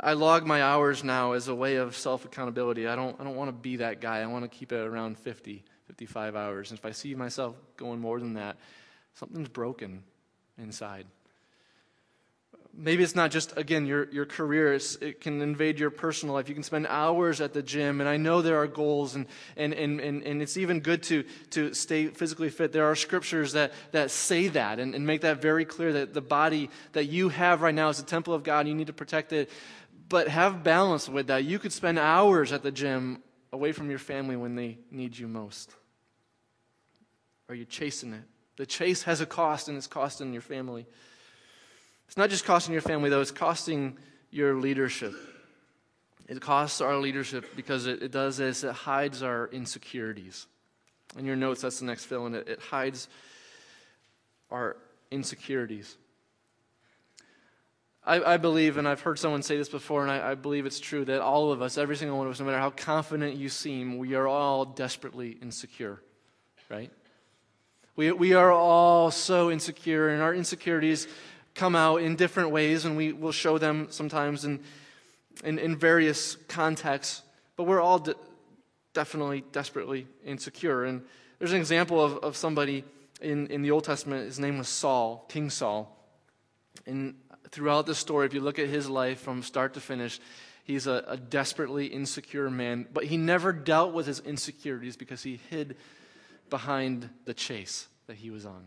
[0.02, 2.88] I log my hours now as a way of self accountability.
[2.88, 4.18] I don't, I don't want to be that guy.
[4.18, 6.70] I want to keep it around 50, 55 hours.
[6.70, 8.56] And if I see myself going more than that,
[9.14, 10.02] something's broken
[10.58, 11.06] inside.
[12.72, 14.72] Maybe it's not just, again, your, your career.
[14.74, 16.48] It's, it can invade your personal life.
[16.48, 19.74] You can spend hours at the gym, and I know there are goals, and, and,
[19.74, 22.72] and, and, and it's even good to, to stay physically fit.
[22.72, 26.20] There are scriptures that, that say that and, and make that very clear that the
[26.20, 28.92] body that you have right now is a temple of God, and you need to
[28.92, 29.50] protect it.
[30.08, 31.44] But have balance with that.
[31.44, 35.26] You could spend hours at the gym away from your family when they need you
[35.28, 35.74] most.
[37.48, 38.22] Are you chasing it?
[38.56, 40.86] The chase has a cost, and it's costing your family.
[42.10, 43.96] It's not just costing your family, though, it's costing
[44.32, 45.14] your leadership.
[46.26, 50.48] It costs our leadership because it, it does this it hides our insecurities.
[51.16, 52.48] In your notes, that's the next fill in it.
[52.48, 53.06] It hides
[54.50, 54.76] our
[55.12, 55.96] insecurities.
[58.04, 60.80] I, I, believe, and I've heard someone say this before, and I, I believe it's
[60.80, 63.48] true, that all of us, every single one of us, no matter how confident you
[63.48, 66.02] seem, we are all desperately insecure,
[66.68, 66.90] right?
[67.94, 71.06] We, we are all so insecure, and our insecurities
[71.54, 74.60] come out in different ways, and we will show them sometimes in,
[75.44, 77.22] in, in various contexts.
[77.56, 78.14] But we're all de-
[78.94, 80.84] definitely desperately insecure.
[80.84, 81.02] And
[81.38, 82.84] there's an example of, of somebody
[83.20, 84.26] in, in the Old Testament.
[84.26, 85.96] His name was Saul, King Saul.
[86.86, 87.14] And
[87.50, 90.20] throughout the story, if you look at his life from start to finish,
[90.64, 92.86] he's a, a desperately insecure man.
[92.92, 95.76] But he never dealt with his insecurities because he hid
[96.48, 98.66] behind the chase that he was on.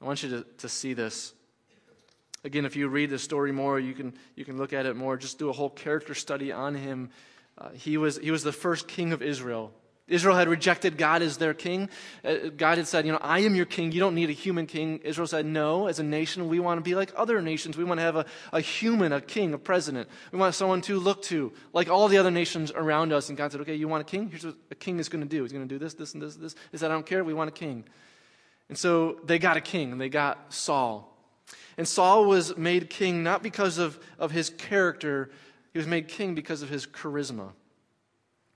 [0.00, 1.32] I want you to, to see this
[2.44, 5.16] Again, if you read the story more, you can, you can look at it more.
[5.16, 7.10] Just do a whole character study on him.
[7.56, 9.72] Uh, he, was, he was the first king of Israel.
[10.06, 11.88] Israel had rejected God as their king.
[12.22, 13.90] Uh, God had said, You know, I am your king.
[13.92, 14.98] You don't need a human king.
[14.98, 17.78] Israel said, No, as a nation, we want to be like other nations.
[17.78, 20.10] We want to have a, a human, a king, a president.
[20.30, 23.30] We want someone to look to, like all the other nations around us.
[23.30, 24.28] And God said, Okay, you want a king?
[24.28, 25.42] Here's what a king is going to do.
[25.42, 26.54] He's going to do this, this, and this, this.
[26.70, 27.24] He said, I don't care.
[27.24, 27.84] We want a king.
[28.68, 31.13] And so they got a king, and they got Saul.
[31.76, 35.30] And Saul was made king not because of, of his character,
[35.72, 37.50] he was made king because of his charisma.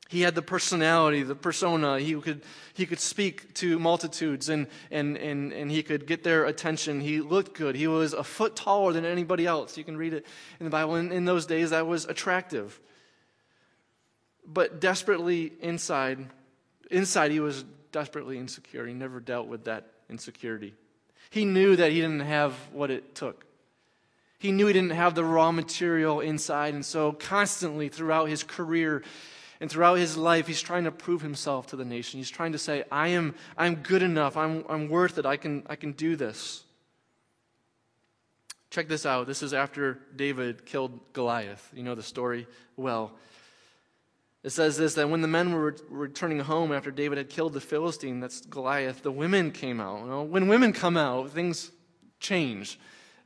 [0.09, 1.99] He had the personality, the persona.
[1.99, 6.47] He could, he could speak to multitudes and, and, and, and he could get their
[6.47, 7.01] attention.
[7.01, 7.77] He looked good.
[7.77, 9.77] He was a foot taller than anybody else.
[9.77, 10.27] You can read it
[10.61, 10.97] in the Bible.
[10.97, 12.81] In, in those days, that was attractive.
[14.47, 16.25] But desperately inside,
[16.91, 18.87] inside, he was desperately insecure.
[18.87, 20.75] He never dealt with that insecurity.
[21.31, 23.45] He knew that he didn't have what it took.
[24.39, 29.03] He knew he didn't have the raw material inside, and so constantly throughout his career
[29.61, 32.19] and throughout his life, he's trying to prove himself to the nation.
[32.19, 35.65] He's trying to say, I am I'm good enough, I'm, I'm worth it, I can,
[35.69, 36.63] I can do this.
[38.71, 39.27] Check this out.
[39.27, 41.71] This is after David killed Goliath.
[41.75, 43.13] You know the story well.
[44.45, 47.61] It says this that when the men were returning home after David had killed the
[47.61, 50.01] Philistine, that's Goliath, the women came out.
[50.01, 51.71] You know, when women come out, things
[52.21, 52.79] change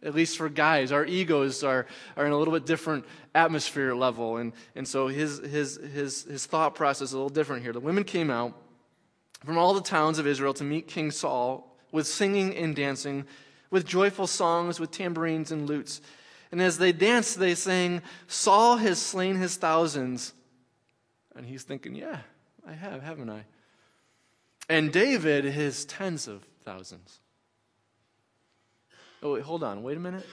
[0.03, 0.92] at least for guys.
[0.92, 4.38] Our egos are, are in a little bit different atmosphere level.
[4.38, 7.72] And, and so his, his, his, his thought process is a little different here.
[7.72, 8.57] The women came out
[9.44, 13.25] from all the towns of Israel to meet King Saul with singing and dancing,
[13.70, 16.01] with joyful songs, with tambourines and lutes.
[16.51, 20.35] And as they danced, they sang, Saul has slain his thousands.
[21.37, 22.18] And he's thinking, Yeah,
[22.66, 23.45] I have, haven't I?
[24.68, 27.21] And David his tens of thousands.
[29.23, 30.27] Oh, wait, hold on, wait a minute.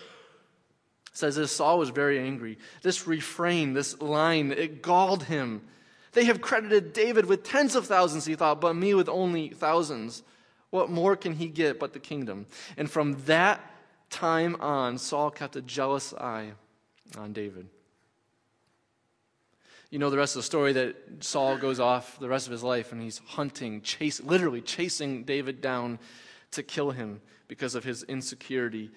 [1.12, 2.58] It says this Saul was very angry.
[2.82, 5.62] This refrain, this line, it galled him.
[6.14, 10.24] They have credited David with tens of thousands, he thought, but me with only thousands.
[10.72, 12.46] What more can he get but the kingdom?
[12.78, 13.60] And from that
[14.10, 16.52] time on, Saul kept a jealous eye
[17.18, 17.68] on David.
[19.89, 22.62] You know the rest of the story that Saul goes off the rest of his
[22.63, 25.97] life and he's hunting, chase, literally chasing David down
[26.52, 28.91] to kill him because of his insecurity.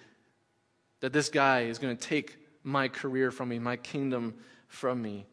[1.01, 4.35] That this guy is going to take my career from me, my kingdom
[4.69, 5.27] from me,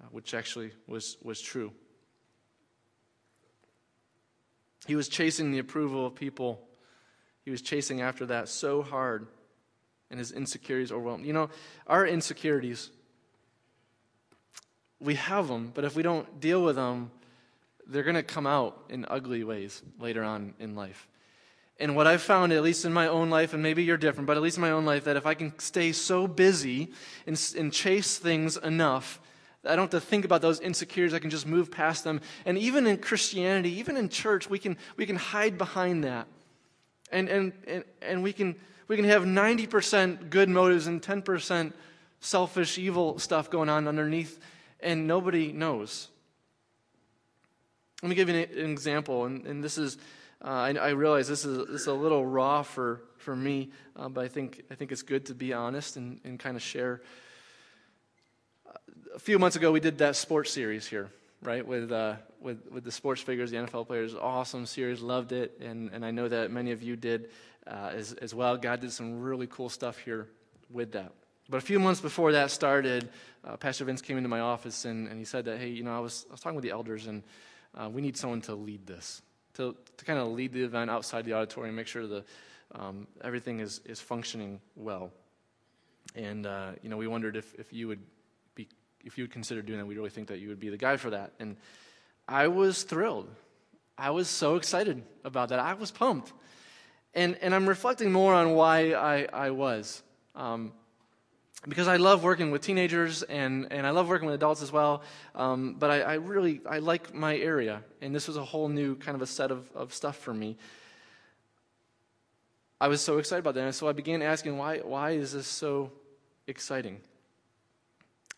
[0.00, 1.72] uh, which actually was, was true.
[4.86, 6.60] He was chasing the approval of people.
[7.44, 9.26] He was chasing after that so hard,
[10.10, 11.26] and his insecurities overwhelmed.
[11.26, 11.50] You know,
[11.86, 12.90] our insecurities,
[15.00, 17.10] we have them, but if we don't deal with them,
[17.86, 21.08] they're going to come out in ugly ways later on in life.
[21.80, 24.36] And what I've found, at least in my own life, and maybe you're different, but
[24.36, 26.92] at least in my own life, that if I can stay so busy
[27.26, 29.18] and, and chase things enough,
[29.64, 31.14] I don't have to think about those insecurities.
[31.14, 32.20] I can just move past them.
[32.44, 36.28] And even in Christianity, even in church, we can, we can hide behind that.
[37.10, 41.72] And, and, and, and we, can, we can have 90% good motives and 10%
[42.20, 44.38] selfish, evil stuff going on underneath,
[44.82, 46.08] and nobody knows.
[48.02, 49.98] Let me give you an, example, and, and this is
[50.42, 54.08] uh, I, I, realize this is, this is a little raw for, for me, uh,
[54.08, 57.02] but I think, I think it's good to be honest and, and kind of share.
[59.14, 61.10] A few months ago, we did that sports series here,
[61.42, 64.14] right, with, uh, with, with the sports figures, the NFL players.
[64.14, 67.28] Awesome series, loved it, and, and I know that many of you did
[67.66, 68.56] uh, as, as well.
[68.56, 70.26] God did some really cool stuff here
[70.70, 71.12] with that.
[71.50, 73.08] But a few months before that started,
[73.44, 75.96] uh, Pastor Vince came into my office and, and he said that, hey, you know,
[75.96, 77.24] I was, I was talking with the elders, and
[77.76, 79.20] uh, we need someone to lead this
[79.54, 82.24] to, to kind of lead the event outside the auditorium, make sure the,
[82.76, 85.10] um, everything is, is functioning well.
[86.14, 88.00] And, uh, you know, we wondered if, if you would
[88.54, 88.68] be,
[89.04, 89.86] if you would consider doing that.
[89.86, 91.32] We really think that you would be the guy for that.
[91.40, 91.56] And
[92.28, 93.28] I was thrilled.
[93.98, 95.58] I was so excited about that.
[95.58, 96.32] I was pumped.
[97.12, 100.02] And, and I'm reflecting more on why I, I was.
[100.34, 100.72] Um,
[101.68, 105.02] because I love working with teenagers and, and I love working with adults as well.
[105.34, 108.96] Um, but I, I, really I like my area, and this was a whole new
[108.96, 110.56] kind of a set of, of stuff for me.
[112.80, 115.46] I was so excited about that, and so I began asking, why why is this
[115.46, 115.92] so
[116.46, 117.00] exciting?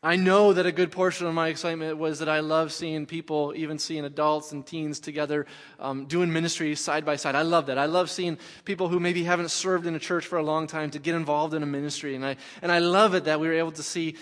[0.05, 3.53] I know that a good portion of my excitement was that I love seeing people,
[3.55, 5.47] even seeing adults and teens together
[5.79, 7.37] um, doing ministry side by side.
[7.37, 7.79] I love that.
[7.79, 10.91] I love seeing people who maybe haven't served in a church for a long time
[10.91, 12.17] to get involved in a ministry.
[12.17, 14.17] And I, and I love it that we were able to see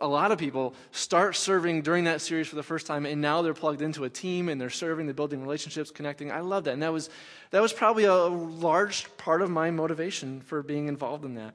[0.00, 3.40] a lot of people start serving during that series for the first time, and now
[3.40, 6.32] they're plugged into a team and they're serving, they're building relationships, connecting.
[6.32, 6.72] I love that.
[6.72, 7.08] And that was,
[7.52, 11.54] that was probably a large part of my motivation for being involved in that.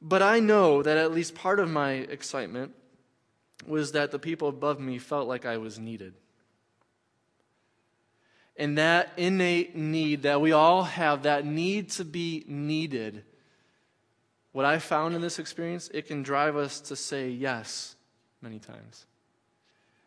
[0.00, 2.74] But I know that at least part of my excitement
[3.66, 6.14] was that the people above me felt like I was needed.
[8.56, 13.24] And that innate need that we all have, that need to be needed,
[14.52, 17.96] what I found in this experience, it can drive us to say yes
[18.40, 19.04] many times.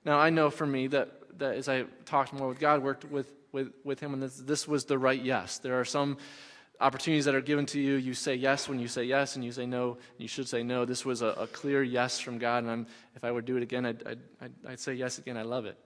[0.04, 3.32] Now, I know for me that, that as I talked more with God, worked with,
[3.52, 5.60] with, with Him, and this, this was the right yes.
[5.60, 6.18] There are some
[6.80, 9.52] opportunities that are given to you, you say yes when you say yes, and you
[9.52, 10.86] say no, and you should say no.
[10.86, 13.64] This was a, a clear yes from God, and I'm, if I would do it
[13.64, 15.36] again, I'd, I'd, I'd, say yes again.
[15.36, 15.78] I love it.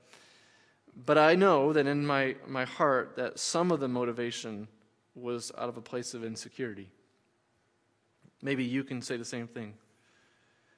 [1.06, 4.68] But I know that in my, my heart that some of the motivation
[5.16, 6.90] was out of a place of insecurity.
[8.42, 9.74] Maybe you can say the same thing.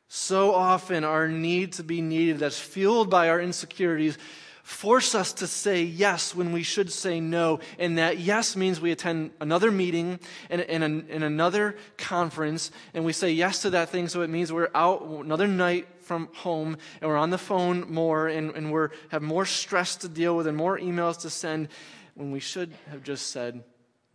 [0.07, 4.17] So often, our need to be needed, that's fueled by our insecurities,
[4.65, 7.59] force us to say yes when we should say no.
[7.77, 13.13] And that yes means we attend another meeting and, and, and another conference, and we
[13.13, 14.07] say yes to that thing.
[14.07, 18.27] So it means we're out another night from home and we're on the phone more
[18.27, 21.67] and, and we have more stress to deal with and more emails to send
[22.15, 23.63] when we should have just said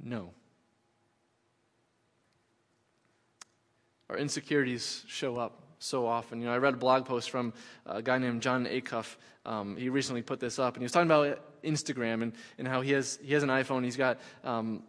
[0.02, 0.32] no.
[4.08, 6.40] Our insecurities show up so often.
[6.40, 7.52] You know, I read a blog post from
[7.86, 9.16] a guy named Jon Acuff.
[9.44, 12.80] Um, he recently put this up, and he was talking about Instagram and, and how
[12.80, 13.84] he has he has an iPhone.
[13.84, 14.84] He's got um,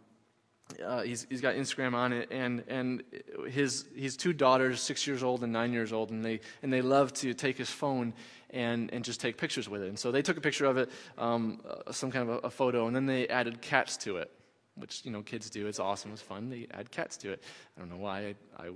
[0.84, 3.02] uh, he's, he's got Instagram on it, and, and
[3.48, 6.82] his, his two daughters, six years old and nine years old, and they, and they
[6.82, 8.14] love to take his phone
[8.50, 9.88] and, and just take pictures with it.
[9.88, 12.50] And so they took a picture of it, um, uh, some kind of a, a,
[12.50, 14.30] photo, and then they added cats to it,
[14.76, 15.66] which, you know, kids do.
[15.66, 16.12] It's awesome.
[16.12, 16.48] It's fun.
[16.48, 17.42] They add cats to it.
[17.76, 18.34] I don't know why.
[18.58, 18.70] I, I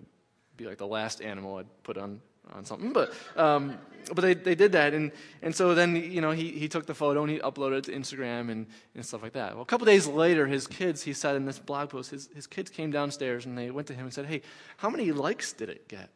[0.57, 2.21] be like the last animal I'd put on
[2.53, 2.93] on something.
[2.93, 3.79] But, um,
[4.15, 4.95] but they, they did that.
[4.95, 5.11] And,
[5.43, 7.93] and so then, you know, he, he took the photo and he uploaded it to
[7.93, 9.55] Instagram and, and stuff like that.
[9.55, 12.47] Well, a couple days later, his kids, he said in this blog post, his, his
[12.47, 14.43] kids came downstairs and they went to him and said, hey,
[14.77, 16.11] how many likes did it get?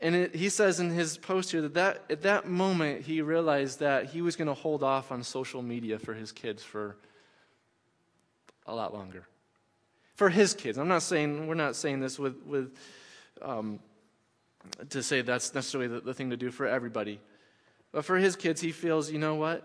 [0.00, 3.80] And it, he says in his post here that, that at that moment he realized
[3.80, 6.96] that he was going to hold off on social media for his kids for
[8.66, 9.26] a lot longer.
[10.18, 10.78] For his kids.
[10.78, 12.76] I'm not saying, we're not saying this with, with
[13.40, 13.78] um,
[14.90, 17.20] to say that's necessarily the, the thing to do for everybody.
[17.92, 19.62] But for his kids, he feels, you know what?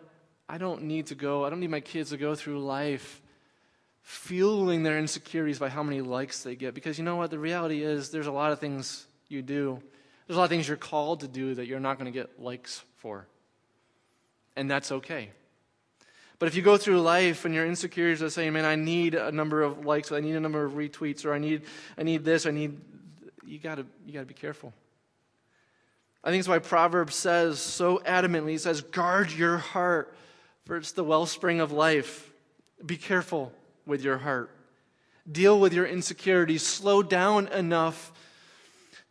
[0.47, 3.19] I don't need to go, I don't need my kids to go through life
[4.03, 6.75] fueling their insecurities by how many likes they get.
[6.75, 7.31] Because you know what?
[7.31, 9.81] The reality is, there's a lot of things you do,
[10.27, 12.39] there's a lot of things you're called to do that you're not going to get
[12.39, 13.25] likes for.
[14.55, 15.31] And that's okay.
[16.39, 19.31] But if you go through life and your insecurities are saying, man, I need a
[19.31, 21.63] number of likes, I need a number of retweets, or I need,
[21.97, 22.79] I need this, I need
[23.45, 24.73] you gotta, you gotta be careful.
[26.23, 30.15] I think it's why Proverbs says so adamantly, he says, guard your heart,
[30.65, 32.31] for it's the wellspring of life.
[32.85, 33.51] Be careful
[33.85, 34.49] with your heart.
[35.29, 36.65] Deal with your insecurities.
[36.65, 38.11] Slow down enough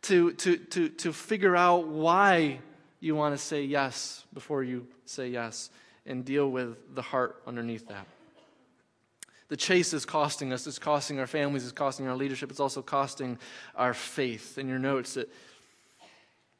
[0.03, 2.59] to, to, to, to figure out why
[2.99, 5.69] you want to say yes before you say yes,
[6.05, 8.05] and deal with the heart underneath that.
[9.49, 10.65] The chase is costing us.
[10.65, 11.63] It's costing our families.
[11.63, 12.49] It's costing our leadership.
[12.49, 13.37] It's also costing
[13.75, 14.57] our faith.
[14.57, 15.29] In your notes, it,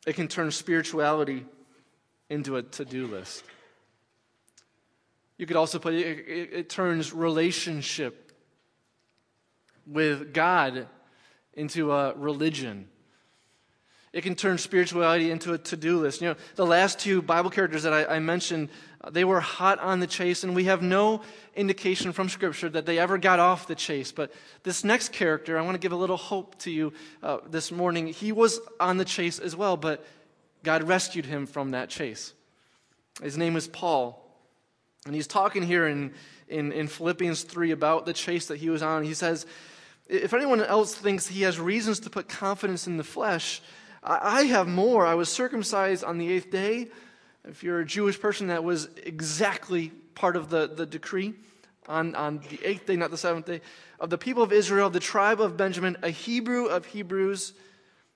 [0.05, 1.45] it can turn spirituality
[2.29, 3.43] into a to do list.
[5.37, 8.31] You could also put it, it, it turns relationship
[9.85, 10.87] with God
[11.53, 12.87] into a religion.
[14.11, 16.21] It can turn spirituality into a to do list.
[16.21, 18.69] You know, the last two Bible characters that I, I mentioned
[19.11, 21.21] they were hot on the chase, and we have no
[21.55, 24.11] indication from Scripture that they ever got off the chase.
[24.11, 24.31] But
[24.63, 28.07] this next character, I want to give a little hope to you uh, this morning.
[28.07, 30.05] He was on the chase as well, but
[30.63, 32.33] God rescued him from that chase.
[33.21, 34.19] His name is Paul.
[35.05, 36.13] And he's talking here in,
[36.47, 39.03] in, in Philippians 3 about the chase that he was on.
[39.03, 39.45] He says,
[40.07, 43.61] If anyone else thinks he has reasons to put confidence in the flesh,
[44.01, 45.05] I have more.
[45.05, 46.89] I was circumcised on the eighth day
[47.45, 51.33] if you're a Jewish person, that was exactly part of the, the decree
[51.87, 53.61] on, on the eighth day, not the seventh day,
[53.99, 57.53] of the people of Israel, the tribe of Benjamin, a Hebrew of Hebrews.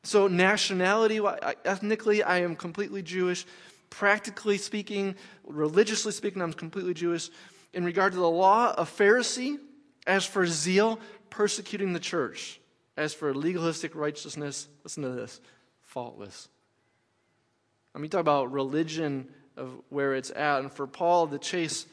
[0.03, 1.19] So, nationality,
[1.65, 3.45] ethnically, I am completely Jewish.
[3.89, 7.29] Practically speaking, religiously speaking, I'm completely Jewish.
[7.73, 9.57] In regard to the law, a Pharisee.
[10.05, 12.61] As for zeal, persecuting the church.
[12.95, 15.41] As for legalistic righteousness, listen to this
[15.83, 16.47] faultless.
[17.97, 20.59] I mean, talk about religion of where it's at.
[20.59, 21.87] And for Paul, the chase,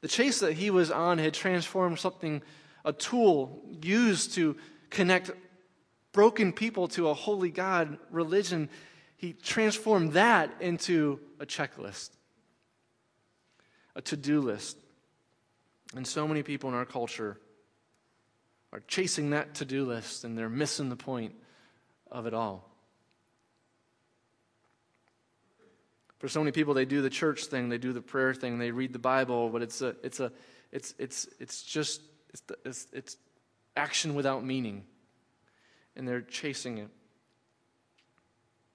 [0.00, 2.42] the chase that he was on had transformed something,
[2.84, 4.56] a tool used to
[4.90, 5.30] connect
[6.10, 8.68] broken people to a holy God, religion.
[9.16, 12.10] He transformed that into a checklist,
[13.94, 14.76] a to do list.
[15.94, 17.38] And so many people in our culture
[18.72, 21.36] are chasing that to do list and they're missing the point
[22.10, 22.69] of it all.
[26.20, 28.70] For so many people, they do the church thing, they do the prayer thing, they
[28.70, 30.30] read the Bible, but it's a, it's a,
[30.70, 33.16] it's, it's, it's just, it's, it's, it's
[33.74, 34.84] action without meaning,
[35.96, 36.88] and they're chasing it.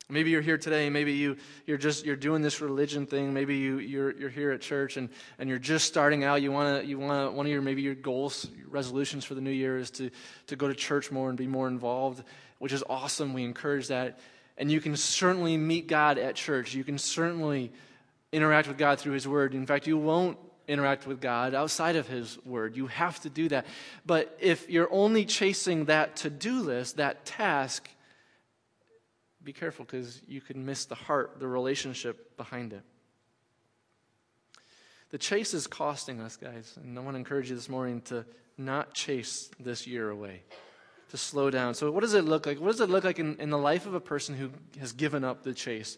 [0.10, 0.90] Maybe you're here today.
[0.90, 3.34] Maybe you, you're just you're doing this religion thing.
[3.34, 5.10] Maybe you, you're, you're here at church and,
[5.40, 6.44] and you're just starting out.
[6.44, 9.42] You want to you want one of your maybe your goals, your resolutions for the
[9.42, 10.12] new year is to
[10.48, 12.24] to go to church more and be more involved,
[12.60, 13.34] which is awesome.
[13.34, 14.20] We encourage that.
[14.58, 16.74] And you can certainly meet God at church.
[16.74, 17.72] You can certainly
[18.32, 19.54] interact with God through His Word.
[19.54, 20.38] In fact, you won't
[20.68, 22.76] interact with God outside of His Word.
[22.76, 23.66] You have to do that.
[24.06, 27.90] But if you're only chasing that to do list, that task,
[29.44, 32.82] be careful because you can miss the heart, the relationship behind it.
[35.12, 36.78] The chase is costing us, guys.
[36.82, 38.26] And I want to encourage you this morning to
[38.58, 40.42] not chase this year away,
[41.16, 41.74] to slow down.
[41.74, 42.60] So, what does it look like?
[42.60, 45.24] What does it look like in, in the life of a person who has given
[45.24, 45.98] up the chase?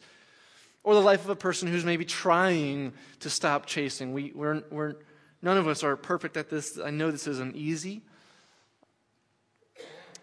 [0.84, 4.14] Or the life of a person who's maybe trying to stop chasing?
[4.14, 4.96] We, we're, we're,
[5.42, 6.80] none of us are perfect at this.
[6.80, 8.04] I know this isn't easy.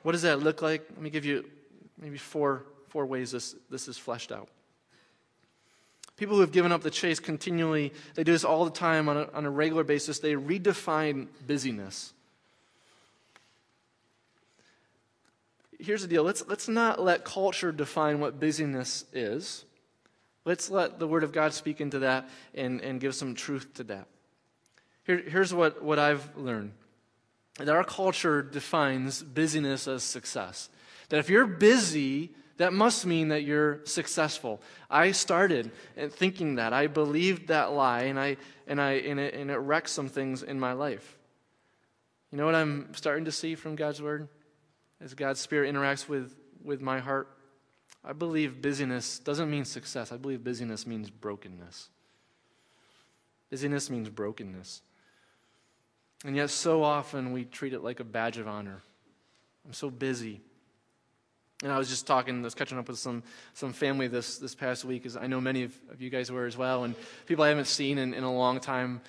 [0.02, 0.86] What does that look like?
[0.90, 1.44] Let me give you
[2.00, 4.48] maybe four, four ways this, this is fleshed out.
[6.16, 9.16] People who have given up the chase continually, they do this all the time on
[9.16, 10.20] a, on a regular basis.
[10.20, 12.12] They redefine busyness.
[15.78, 19.64] Here's the deal let's, let's not let culture define what busyness is.
[20.44, 23.84] Let's let the Word of God speak into that and, and give some truth to
[23.84, 24.06] that.
[25.04, 26.72] Here, here's what, what I've learned
[27.58, 30.68] that our culture defines busyness as success.
[31.08, 34.60] That if you're busy, that must mean that you're successful.
[34.90, 35.70] I started
[36.10, 36.72] thinking that.
[36.72, 40.42] I believed that lie, and, I, and, I, and, it, and it wrecked some things
[40.42, 41.16] in my life.
[42.32, 44.28] You know what I'm starting to see from God's Word?
[45.04, 46.34] As God's Spirit interacts with,
[46.64, 47.28] with my heart?
[48.02, 50.10] I believe busyness doesn't mean success.
[50.10, 51.90] I believe busyness means brokenness.
[53.50, 54.80] Busyness means brokenness.
[56.24, 58.82] And yet, so often we treat it like a badge of honor.
[59.66, 60.40] I'm so busy.
[61.62, 64.54] And I was just talking, I was catching up with some, some family this, this
[64.54, 66.94] past week, as I know many of, of you guys were as well, and
[67.26, 69.02] people I haven't seen in, in a long time.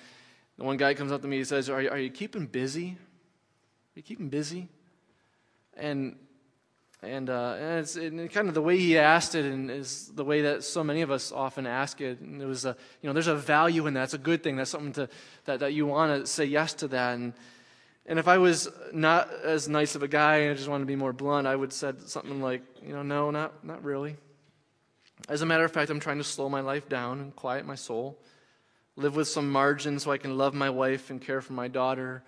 [0.58, 2.90] The one guy comes up to me and says, Are are you keeping busy?
[2.90, 4.68] Are you keeping busy?
[5.76, 6.16] And
[7.02, 10.24] and, uh, and it's and kind of the way he asked it and is the
[10.24, 12.20] way that so many of us often ask it.
[12.20, 14.04] And it was a, you know, there's a value in that.
[14.04, 14.56] It's a good thing.
[14.56, 15.08] That's something to,
[15.44, 17.14] that, that you want to say yes to that.
[17.14, 17.34] And,
[18.06, 20.88] and if I was not as nice of a guy and I just wanted to
[20.88, 24.16] be more blunt, I would said something like, you know, no, not, not really.
[25.28, 27.74] As a matter of fact, I'm trying to slow my life down and quiet my
[27.74, 28.18] soul,
[28.96, 32.22] live with some margin so I can love my wife and care for my daughter.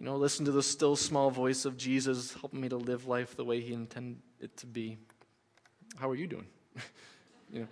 [0.00, 3.36] You know, listen to the still small voice of Jesus helping me to live life
[3.36, 4.96] the way he intended it to be.
[5.98, 6.46] How are you doing?
[7.52, 7.66] you know.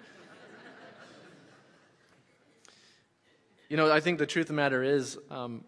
[3.70, 5.64] You know, I think the truth of the matter is, um,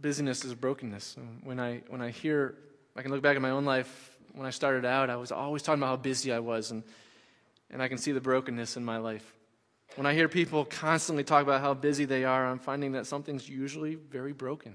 [0.00, 1.16] busyness is brokenness.
[1.44, 2.56] When I, when I hear,
[2.96, 4.16] I can look back at my own life.
[4.32, 6.82] When I started out, I was always talking about how busy I was, and,
[7.70, 9.34] and I can see the brokenness in my life.
[9.94, 13.48] When I hear people constantly talk about how busy they are, I'm finding that something's
[13.48, 14.74] usually very broken.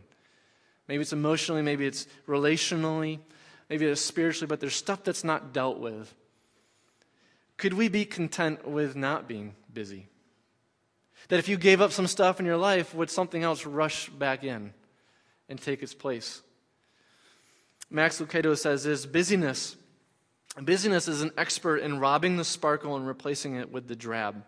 [0.87, 3.19] Maybe it's emotionally, maybe it's relationally,
[3.69, 6.13] maybe it's spiritually, but there's stuff that's not dealt with.
[7.57, 10.07] Could we be content with not being busy?
[11.29, 14.43] That if you gave up some stuff in your life, would something else rush back
[14.43, 14.73] in
[15.49, 16.41] and take its place?
[17.89, 19.75] Max Lucado says this busyness.
[20.61, 24.43] Busyness is an expert in robbing the sparkle and replacing it with the drab.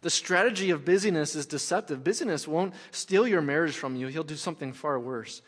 [0.00, 2.04] The strategy of busyness is deceptive.
[2.04, 5.42] Busyness won't steal your marriage from you, he'll do something far worse.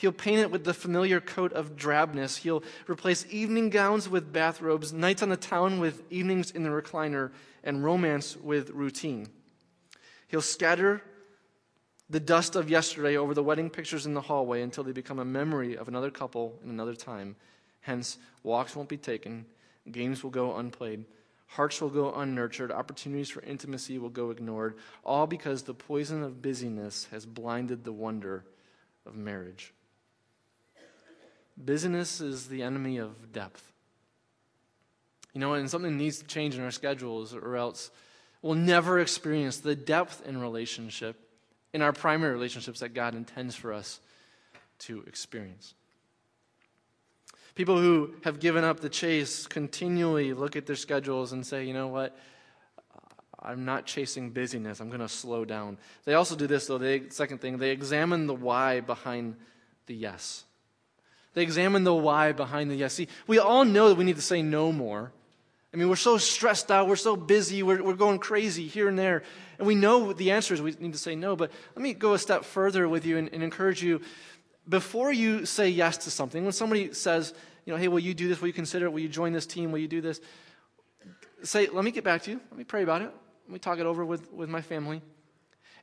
[0.00, 2.38] He'll paint it with the familiar coat of drabness.
[2.38, 7.32] He'll replace evening gowns with bathrobes, nights on the town with evenings in the recliner,
[7.62, 9.28] and romance with routine.
[10.28, 11.02] He'll scatter
[12.08, 15.24] the dust of yesterday over the wedding pictures in the hallway until they become a
[15.24, 17.36] memory of another couple in another time.
[17.82, 19.44] Hence, walks won't be taken,
[19.92, 21.04] games will go unplayed,
[21.46, 26.40] hearts will go unnurtured, opportunities for intimacy will go ignored, all because the poison of
[26.40, 28.46] busyness has blinded the wonder
[29.04, 29.74] of marriage.
[31.64, 33.72] Busyness is the enemy of depth.
[35.32, 37.90] You know, and something needs to change in our schedules, or else
[38.42, 41.16] we'll never experience the depth in relationship,
[41.72, 44.00] in our primary relationships that God intends for us
[44.80, 45.74] to experience.
[47.54, 51.74] People who have given up the chase continually look at their schedules and say, you
[51.74, 52.16] know what?
[53.42, 54.80] I'm not chasing busyness.
[54.80, 55.78] I'm going to slow down.
[56.04, 56.78] They also do this, though.
[56.78, 59.36] They, second thing, they examine the why behind
[59.86, 60.44] the yes.
[61.34, 62.94] They examine the why behind the yes.
[62.94, 65.12] See, we all know that we need to say no more.
[65.72, 68.98] I mean, we're so stressed out, we're so busy, we're, we're going crazy here and
[68.98, 69.22] there.
[69.58, 71.36] And we know the answer is we need to say no.
[71.36, 74.00] But let me go a step further with you and, and encourage you
[74.68, 78.28] before you say yes to something, when somebody says, you know, hey, will you do
[78.28, 78.40] this?
[78.40, 78.92] Will you consider it?
[78.92, 79.72] Will you join this team?
[79.72, 80.20] Will you do this?
[81.42, 82.40] Say, let me get back to you.
[82.50, 83.12] Let me pray about it.
[83.46, 85.02] Let me talk it over with, with my family.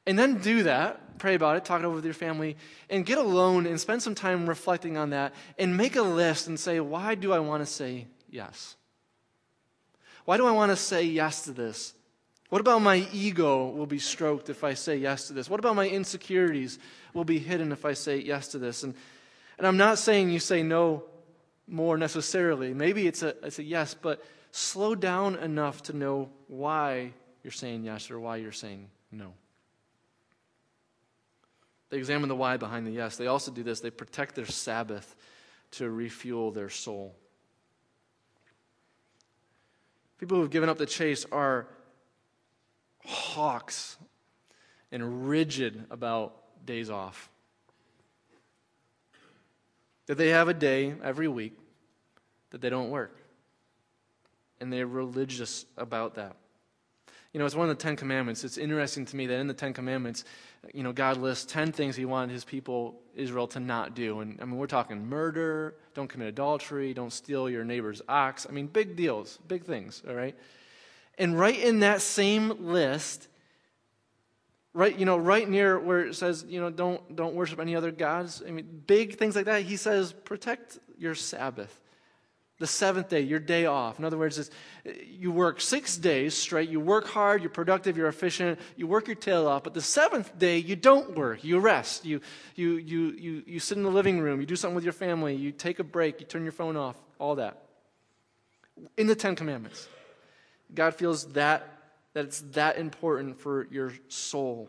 [0.08, 2.56] And then do that, pray about it, talk it over with your family,
[2.90, 6.58] and get alone and spend some time reflecting on that and make a list and
[6.58, 8.78] say, why do I want to say yes?
[10.24, 11.94] Why do I want to say yes to this?
[12.50, 15.50] What about my ego will be stroked if I say yes to this?
[15.50, 16.80] What about my insecurities
[17.14, 18.84] will be hidden if I say yes to this?
[18.84, 18.96] And,
[19.58, 21.04] and I'm not saying you say no
[21.68, 22.74] more necessarily.
[22.74, 27.12] Maybe it's a, it's a yes, but slow down enough to know why
[27.44, 29.34] you're saying yes or why you're saying no.
[31.90, 33.18] They examine the why behind the yes.
[33.18, 35.16] They also do this they protect their Sabbath
[35.72, 37.16] to refuel their soul.
[40.18, 41.68] People who have given up the chase are
[43.06, 43.98] hawks
[44.92, 46.36] and rigid about
[46.66, 47.30] days off.
[50.08, 51.58] That they have a day every week
[52.50, 53.16] that they don't work.
[54.60, 56.36] And they're religious about that.
[57.34, 58.44] You know, it's one of the Ten Commandments.
[58.44, 60.24] It's interesting to me that in the Ten Commandments,
[60.74, 64.22] you know, God lists 10 things he wanted his people, Israel, to not do.
[64.22, 68.48] And I mean, we're talking murder, don't commit adultery, don't steal your neighbor's ox.
[68.50, 70.36] I mean, big deals, big things, all right?
[71.18, 73.28] And right in that same list,
[74.74, 77.92] right, you know, right near where it says, you know, don't, don't worship any other
[77.92, 81.82] gods, I mean, big things like that, he says, protect your Sabbath.
[82.60, 84.00] The seventh day, your day off.
[84.00, 84.50] In other words,
[85.06, 86.70] you work six days straight.
[86.70, 89.64] You work hard, you're productive, you're efficient, you work your tail off.
[89.64, 91.44] But the seventh day, you don't work.
[91.44, 92.04] You rest.
[92.04, 92.20] You,
[92.56, 94.40] you, you, you, you sit in the living room.
[94.40, 95.36] You do something with your family.
[95.36, 96.20] You take a break.
[96.20, 96.96] You turn your phone off.
[97.20, 97.62] All that.
[98.98, 99.88] In the Ten Commandments.
[100.74, 101.68] God feels that,
[102.14, 104.68] that it's that important for your soul.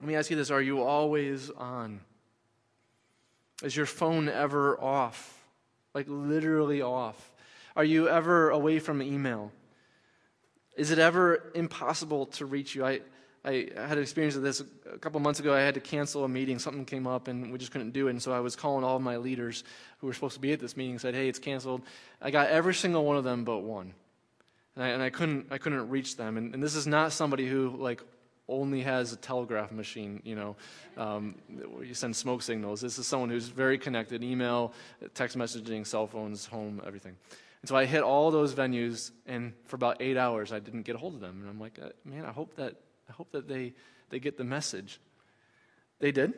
[0.00, 2.00] Let me ask you this Are you always on?
[3.62, 5.39] Is your phone ever off?
[5.94, 7.30] Like literally off?
[7.76, 9.52] Are you ever away from email?
[10.76, 12.84] Is it ever impossible to reach you?
[12.84, 13.00] I,
[13.44, 14.62] I had an experience of this
[14.92, 15.54] a couple months ago.
[15.54, 16.58] I had to cancel a meeting.
[16.58, 18.10] Something came up and we just couldn't do it.
[18.10, 19.64] And so I was calling all of my leaders
[19.98, 21.82] who were supposed to be at this meeting and said, hey, it's canceled.
[22.20, 23.94] I got every single one of them but one.
[24.76, 26.36] And I, and I couldn't, I couldn't reach them.
[26.36, 28.02] And, and this is not somebody who, like,
[28.50, 30.56] only has a telegraph machine, you know,
[30.96, 31.36] um,
[31.72, 32.80] where you send smoke signals.
[32.80, 34.72] This is someone who's very connected email,
[35.14, 37.16] text messaging, cell phones, home, everything.
[37.62, 40.94] And so I hit all those venues, and for about eight hours, I didn't get
[40.94, 41.40] a hold of them.
[41.40, 42.74] And I'm like, uh, man, I hope that,
[43.08, 43.74] I hope that they,
[44.08, 45.00] they get the message.
[45.98, 46.34] They did,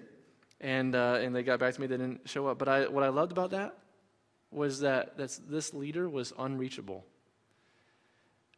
[0.61, 1.87] and, uh, and they got back to me.
[1.87, 2.59] They didn't show up.
[2.59, 3.79] But I, what I loved about that
[4.51, 7.05] was that this leader was unreachable.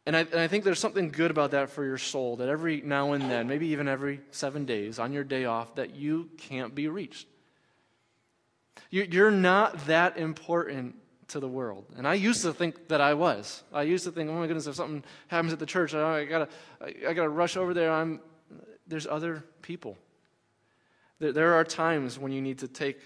[0.05, 2.81] And I, and I, think there's something good about that for your soul that every
[2.81, 6.75] now and then, maybe even every seven days on your day off, that you can't
[6.75, 7.27] be reached.
[8.91, 10.95] You're not that important
[11.29, 11.85] to the world.
[11.97, 13.63] And I used to think that I was.
[13.73, 16.49] I used to think, oh my goodness, if something happens at the church, I gotta,
[16.81, 17.91] I gotta rush over there.
[17.91, 18.19] I'm,
[18.87, 19.97] there's other people.
[21.19, 22.99] There, there are times when you need to take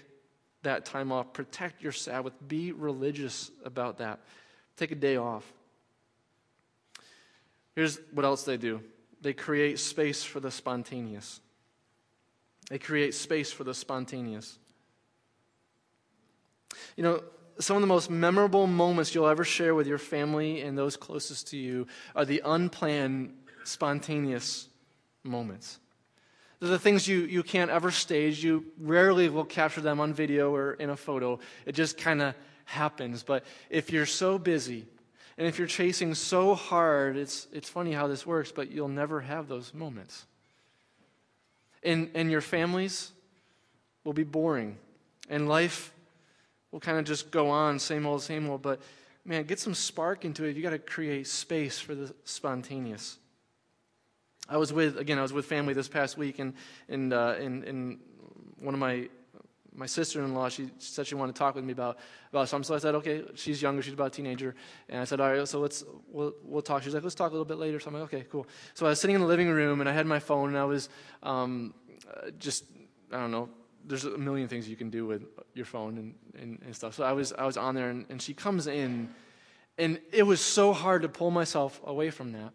[0.62, 4.20] that time off, protect your Sabbath, be religious about that.
[4.76, 5.50] Take a day off.
[7.80, 8.82] Here's what else they do
[9.22, 11.40] they create space for the spontaneous.
[12.68, 14.58] They create space for the spontaneous.
[16.94, 17.22] You know,
[17.58, 21.48] some of the most memorable moments you'll ever share with your family and those closest
[21.52, 23.32] to you are the unplanned,
[23.64, 24.68] spontaneous
[25.24, 25.78] moments.
[26.58, 28.44] They're the things you, you can't ever stage.
[28.44, 31.38] You rarely will capture them on video or in a photo.
[31.64, 32.34] It just kind of
[32.66, 33.22] happens.
[33.22, 34.86] But if you're so busy
[35.40, 39.22] and if you're chasing so hard, it's, it's funny how this works, but you'll never
[39.22, 40.26] have those moments.
[41.82, 43.12] And, and your families
[44.04, 44.76] will be boring.
[45.30, 45.94] And life
[46.70, 48.60] will kind of just go on, same old, same old.
[48.60, 48.82] But
[49.24, 50.56] man, get some spark into it.
[50.56, 53.16] You got to create space for the spontaneous.
[54.46, 56.52] I was with, again, I was with family this past week, and,
[56.90, 57.98] and, uh, and, and
[58.58, 59.08] one of my
[59.80, 61.96] my sister-in-law, she said she wanted to talk with me about,
[62.30, 62.66] about something.
[62.68, 64.54] So I said, okay, she's younger, she's about a teenager.
[64.90, 66.82] And I said, all right, so let's, we'll, we'll talk.
[66.82, 67.80] She's like, let's talk a little bit later.
[67.80, 68.46] So I'm like, okay, cool.
[68.74, 70.64] So I was sitting in the living room and I had my phone and I
[70.64, 70.90] was
[71.22, 71.72] um,
[72.14, 72.64] uh, just,
[73.10, 73.48] I don't know,
[73.86, 75.22] there's a million things you can do with
[75.54, 76.94] your phone and, and, and stuff.
[76.94, 79.08] So I was, I was on there and, and she comes in
[79.78, 82.52] and it was so hard to pull myself away from that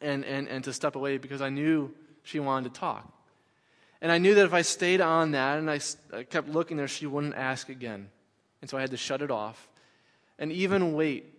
[0.00, 1.94] and, and, and to step away because I knew
[2.24, 3.08] she wanted to talk.
[4.02, 5.78] And I knew that if I stayed on that and I,
[6.12, 8.10] I kept looking there, she wouldn't ask again.
[8.60, 9.68] And so I had to shut it off
[10.40, 11.32] and even wait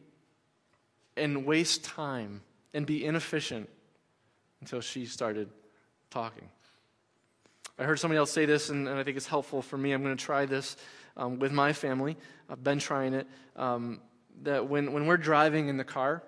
[1.17, 2.41] and waste time
[2.73, 3.69] and be inefficient
[4.61, 5.49] until she started
[6.09, 6.47] talking.
[7.77, 9.91] I heard somebody else say this, and, and I think it's helpful for me.
[9.91, 10.77] I'm going to try this
[11.17, 12.15] um, with my family.
[12.49, 13.27] I've been trying it.
[13.57, 13.99] Um,
[14.43, 16.23] that when, when we're driving in the car,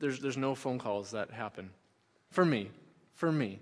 [0.00, 1.70] there's, there's no phone calls that happen.
[2.32, 2.70] For me.
[3.14, 3.60] For me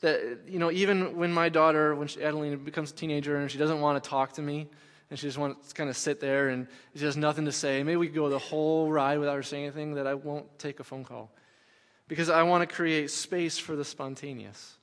[0.00, 3.58] that, you know, even when my daughter, when she, Adeline becomes a teenager and she
[3.58, 4.68] doesn't want to talk to me,
[5.10, 7.82] and she just wants to kind of sit there and she has nothing to say,
[7.82, 10.80] maybe we could go the whole ride without her saying anything, that I won't take
[10.80, 11.30] a phone call.
[12.06, 14.76] Because I want to create space for the spontaneous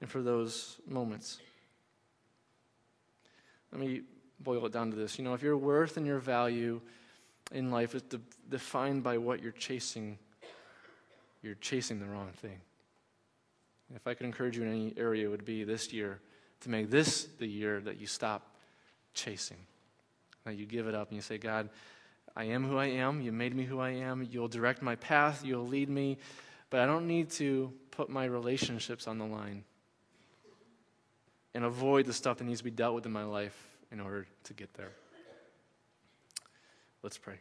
[0.00, 1.38] and for those moments.
[3.72, 4.02] Let me
[4.40, 5.18] boil it down to this.
[5.18, 6.80] You know, if your worth and your value
[7.52, 10.18] in life is de- defined by what you're chasing.
[11.42, 12.60] You're chasing the wrong thing.
[13.94, 16.20] If I could encourage you in any area, it would be this year
[16.60, 18.54] to make this the year that you stop
[19.14, 19.56] chasing,
[20.44, 21.70] that you give it up and you say, God,
[22.36, 23.20] I am who I am.
[23.20, 24.26] You made me who I am.
[24.30, 25.44] You'll direct my path.
[25.44, 26.18] You'll lead me.
[26.70, 29.64] But I don't need to put my relationships on the line
[31.54, 33.56] and avoid the stuff that needs to be dealt with in my life
[33.90, 34.92] in order to get there.
[37.02, 37.38] Let's pray.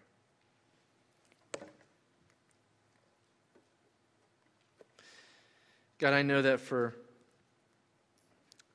[5.99, 6.95] God, I know that for,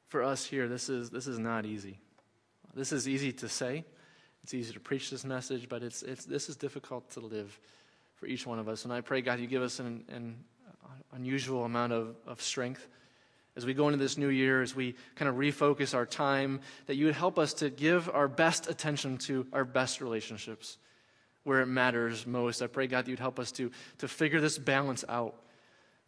[0.09, 1.99] for us here, this is, this is not easy.
[2.75, 3.85] This is easy to say.
[4.43, 7.59] It's easy to preach this message, but it's, it's, this is difficult to live
[8.17, 8.85] for each one of us.
[8.85, 10.37] And I pray, God, you give us an, an
[11.13, 12.89] unusual amount of, of strength
[13.55, 16.97] as we go into this new year, as we kind of refocus our time, that
[16.97, 20.79] you would help us to give our best attention to our best relationships
[21.45, 22.63] where it matters most.
[22.63, 25.35] I pray, God, that you'd help us to, to figure this balance out.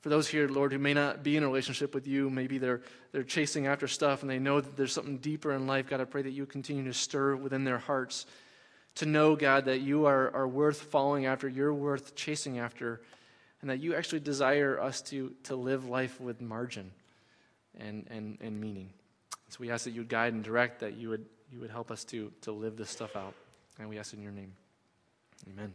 [0.04, 2.82] For those here, Lord, who may not be in a relationship with you, maybe they're,
[3.12, 6.04] they're chasing after stuff and they know that there's something deeper in life, God, I
[6.04, 8.26] pray that you continue to stir within their hearts
[8.96, 13.00] to know, God, that you are, are worth following after, you're worth chasing after,
[13.62, 16.90] and that you actually desire us to, to live life with margin
[17.78, 18.90] and, and, and meaning.
[19.48, 21.90] So we ask that you would guide and direct, that you would, you would help
[21.90, 23.32] us to, to live this stuff out.
[23.78, 24.52] And we ask in your name.
[25.48, 25.72] Amen.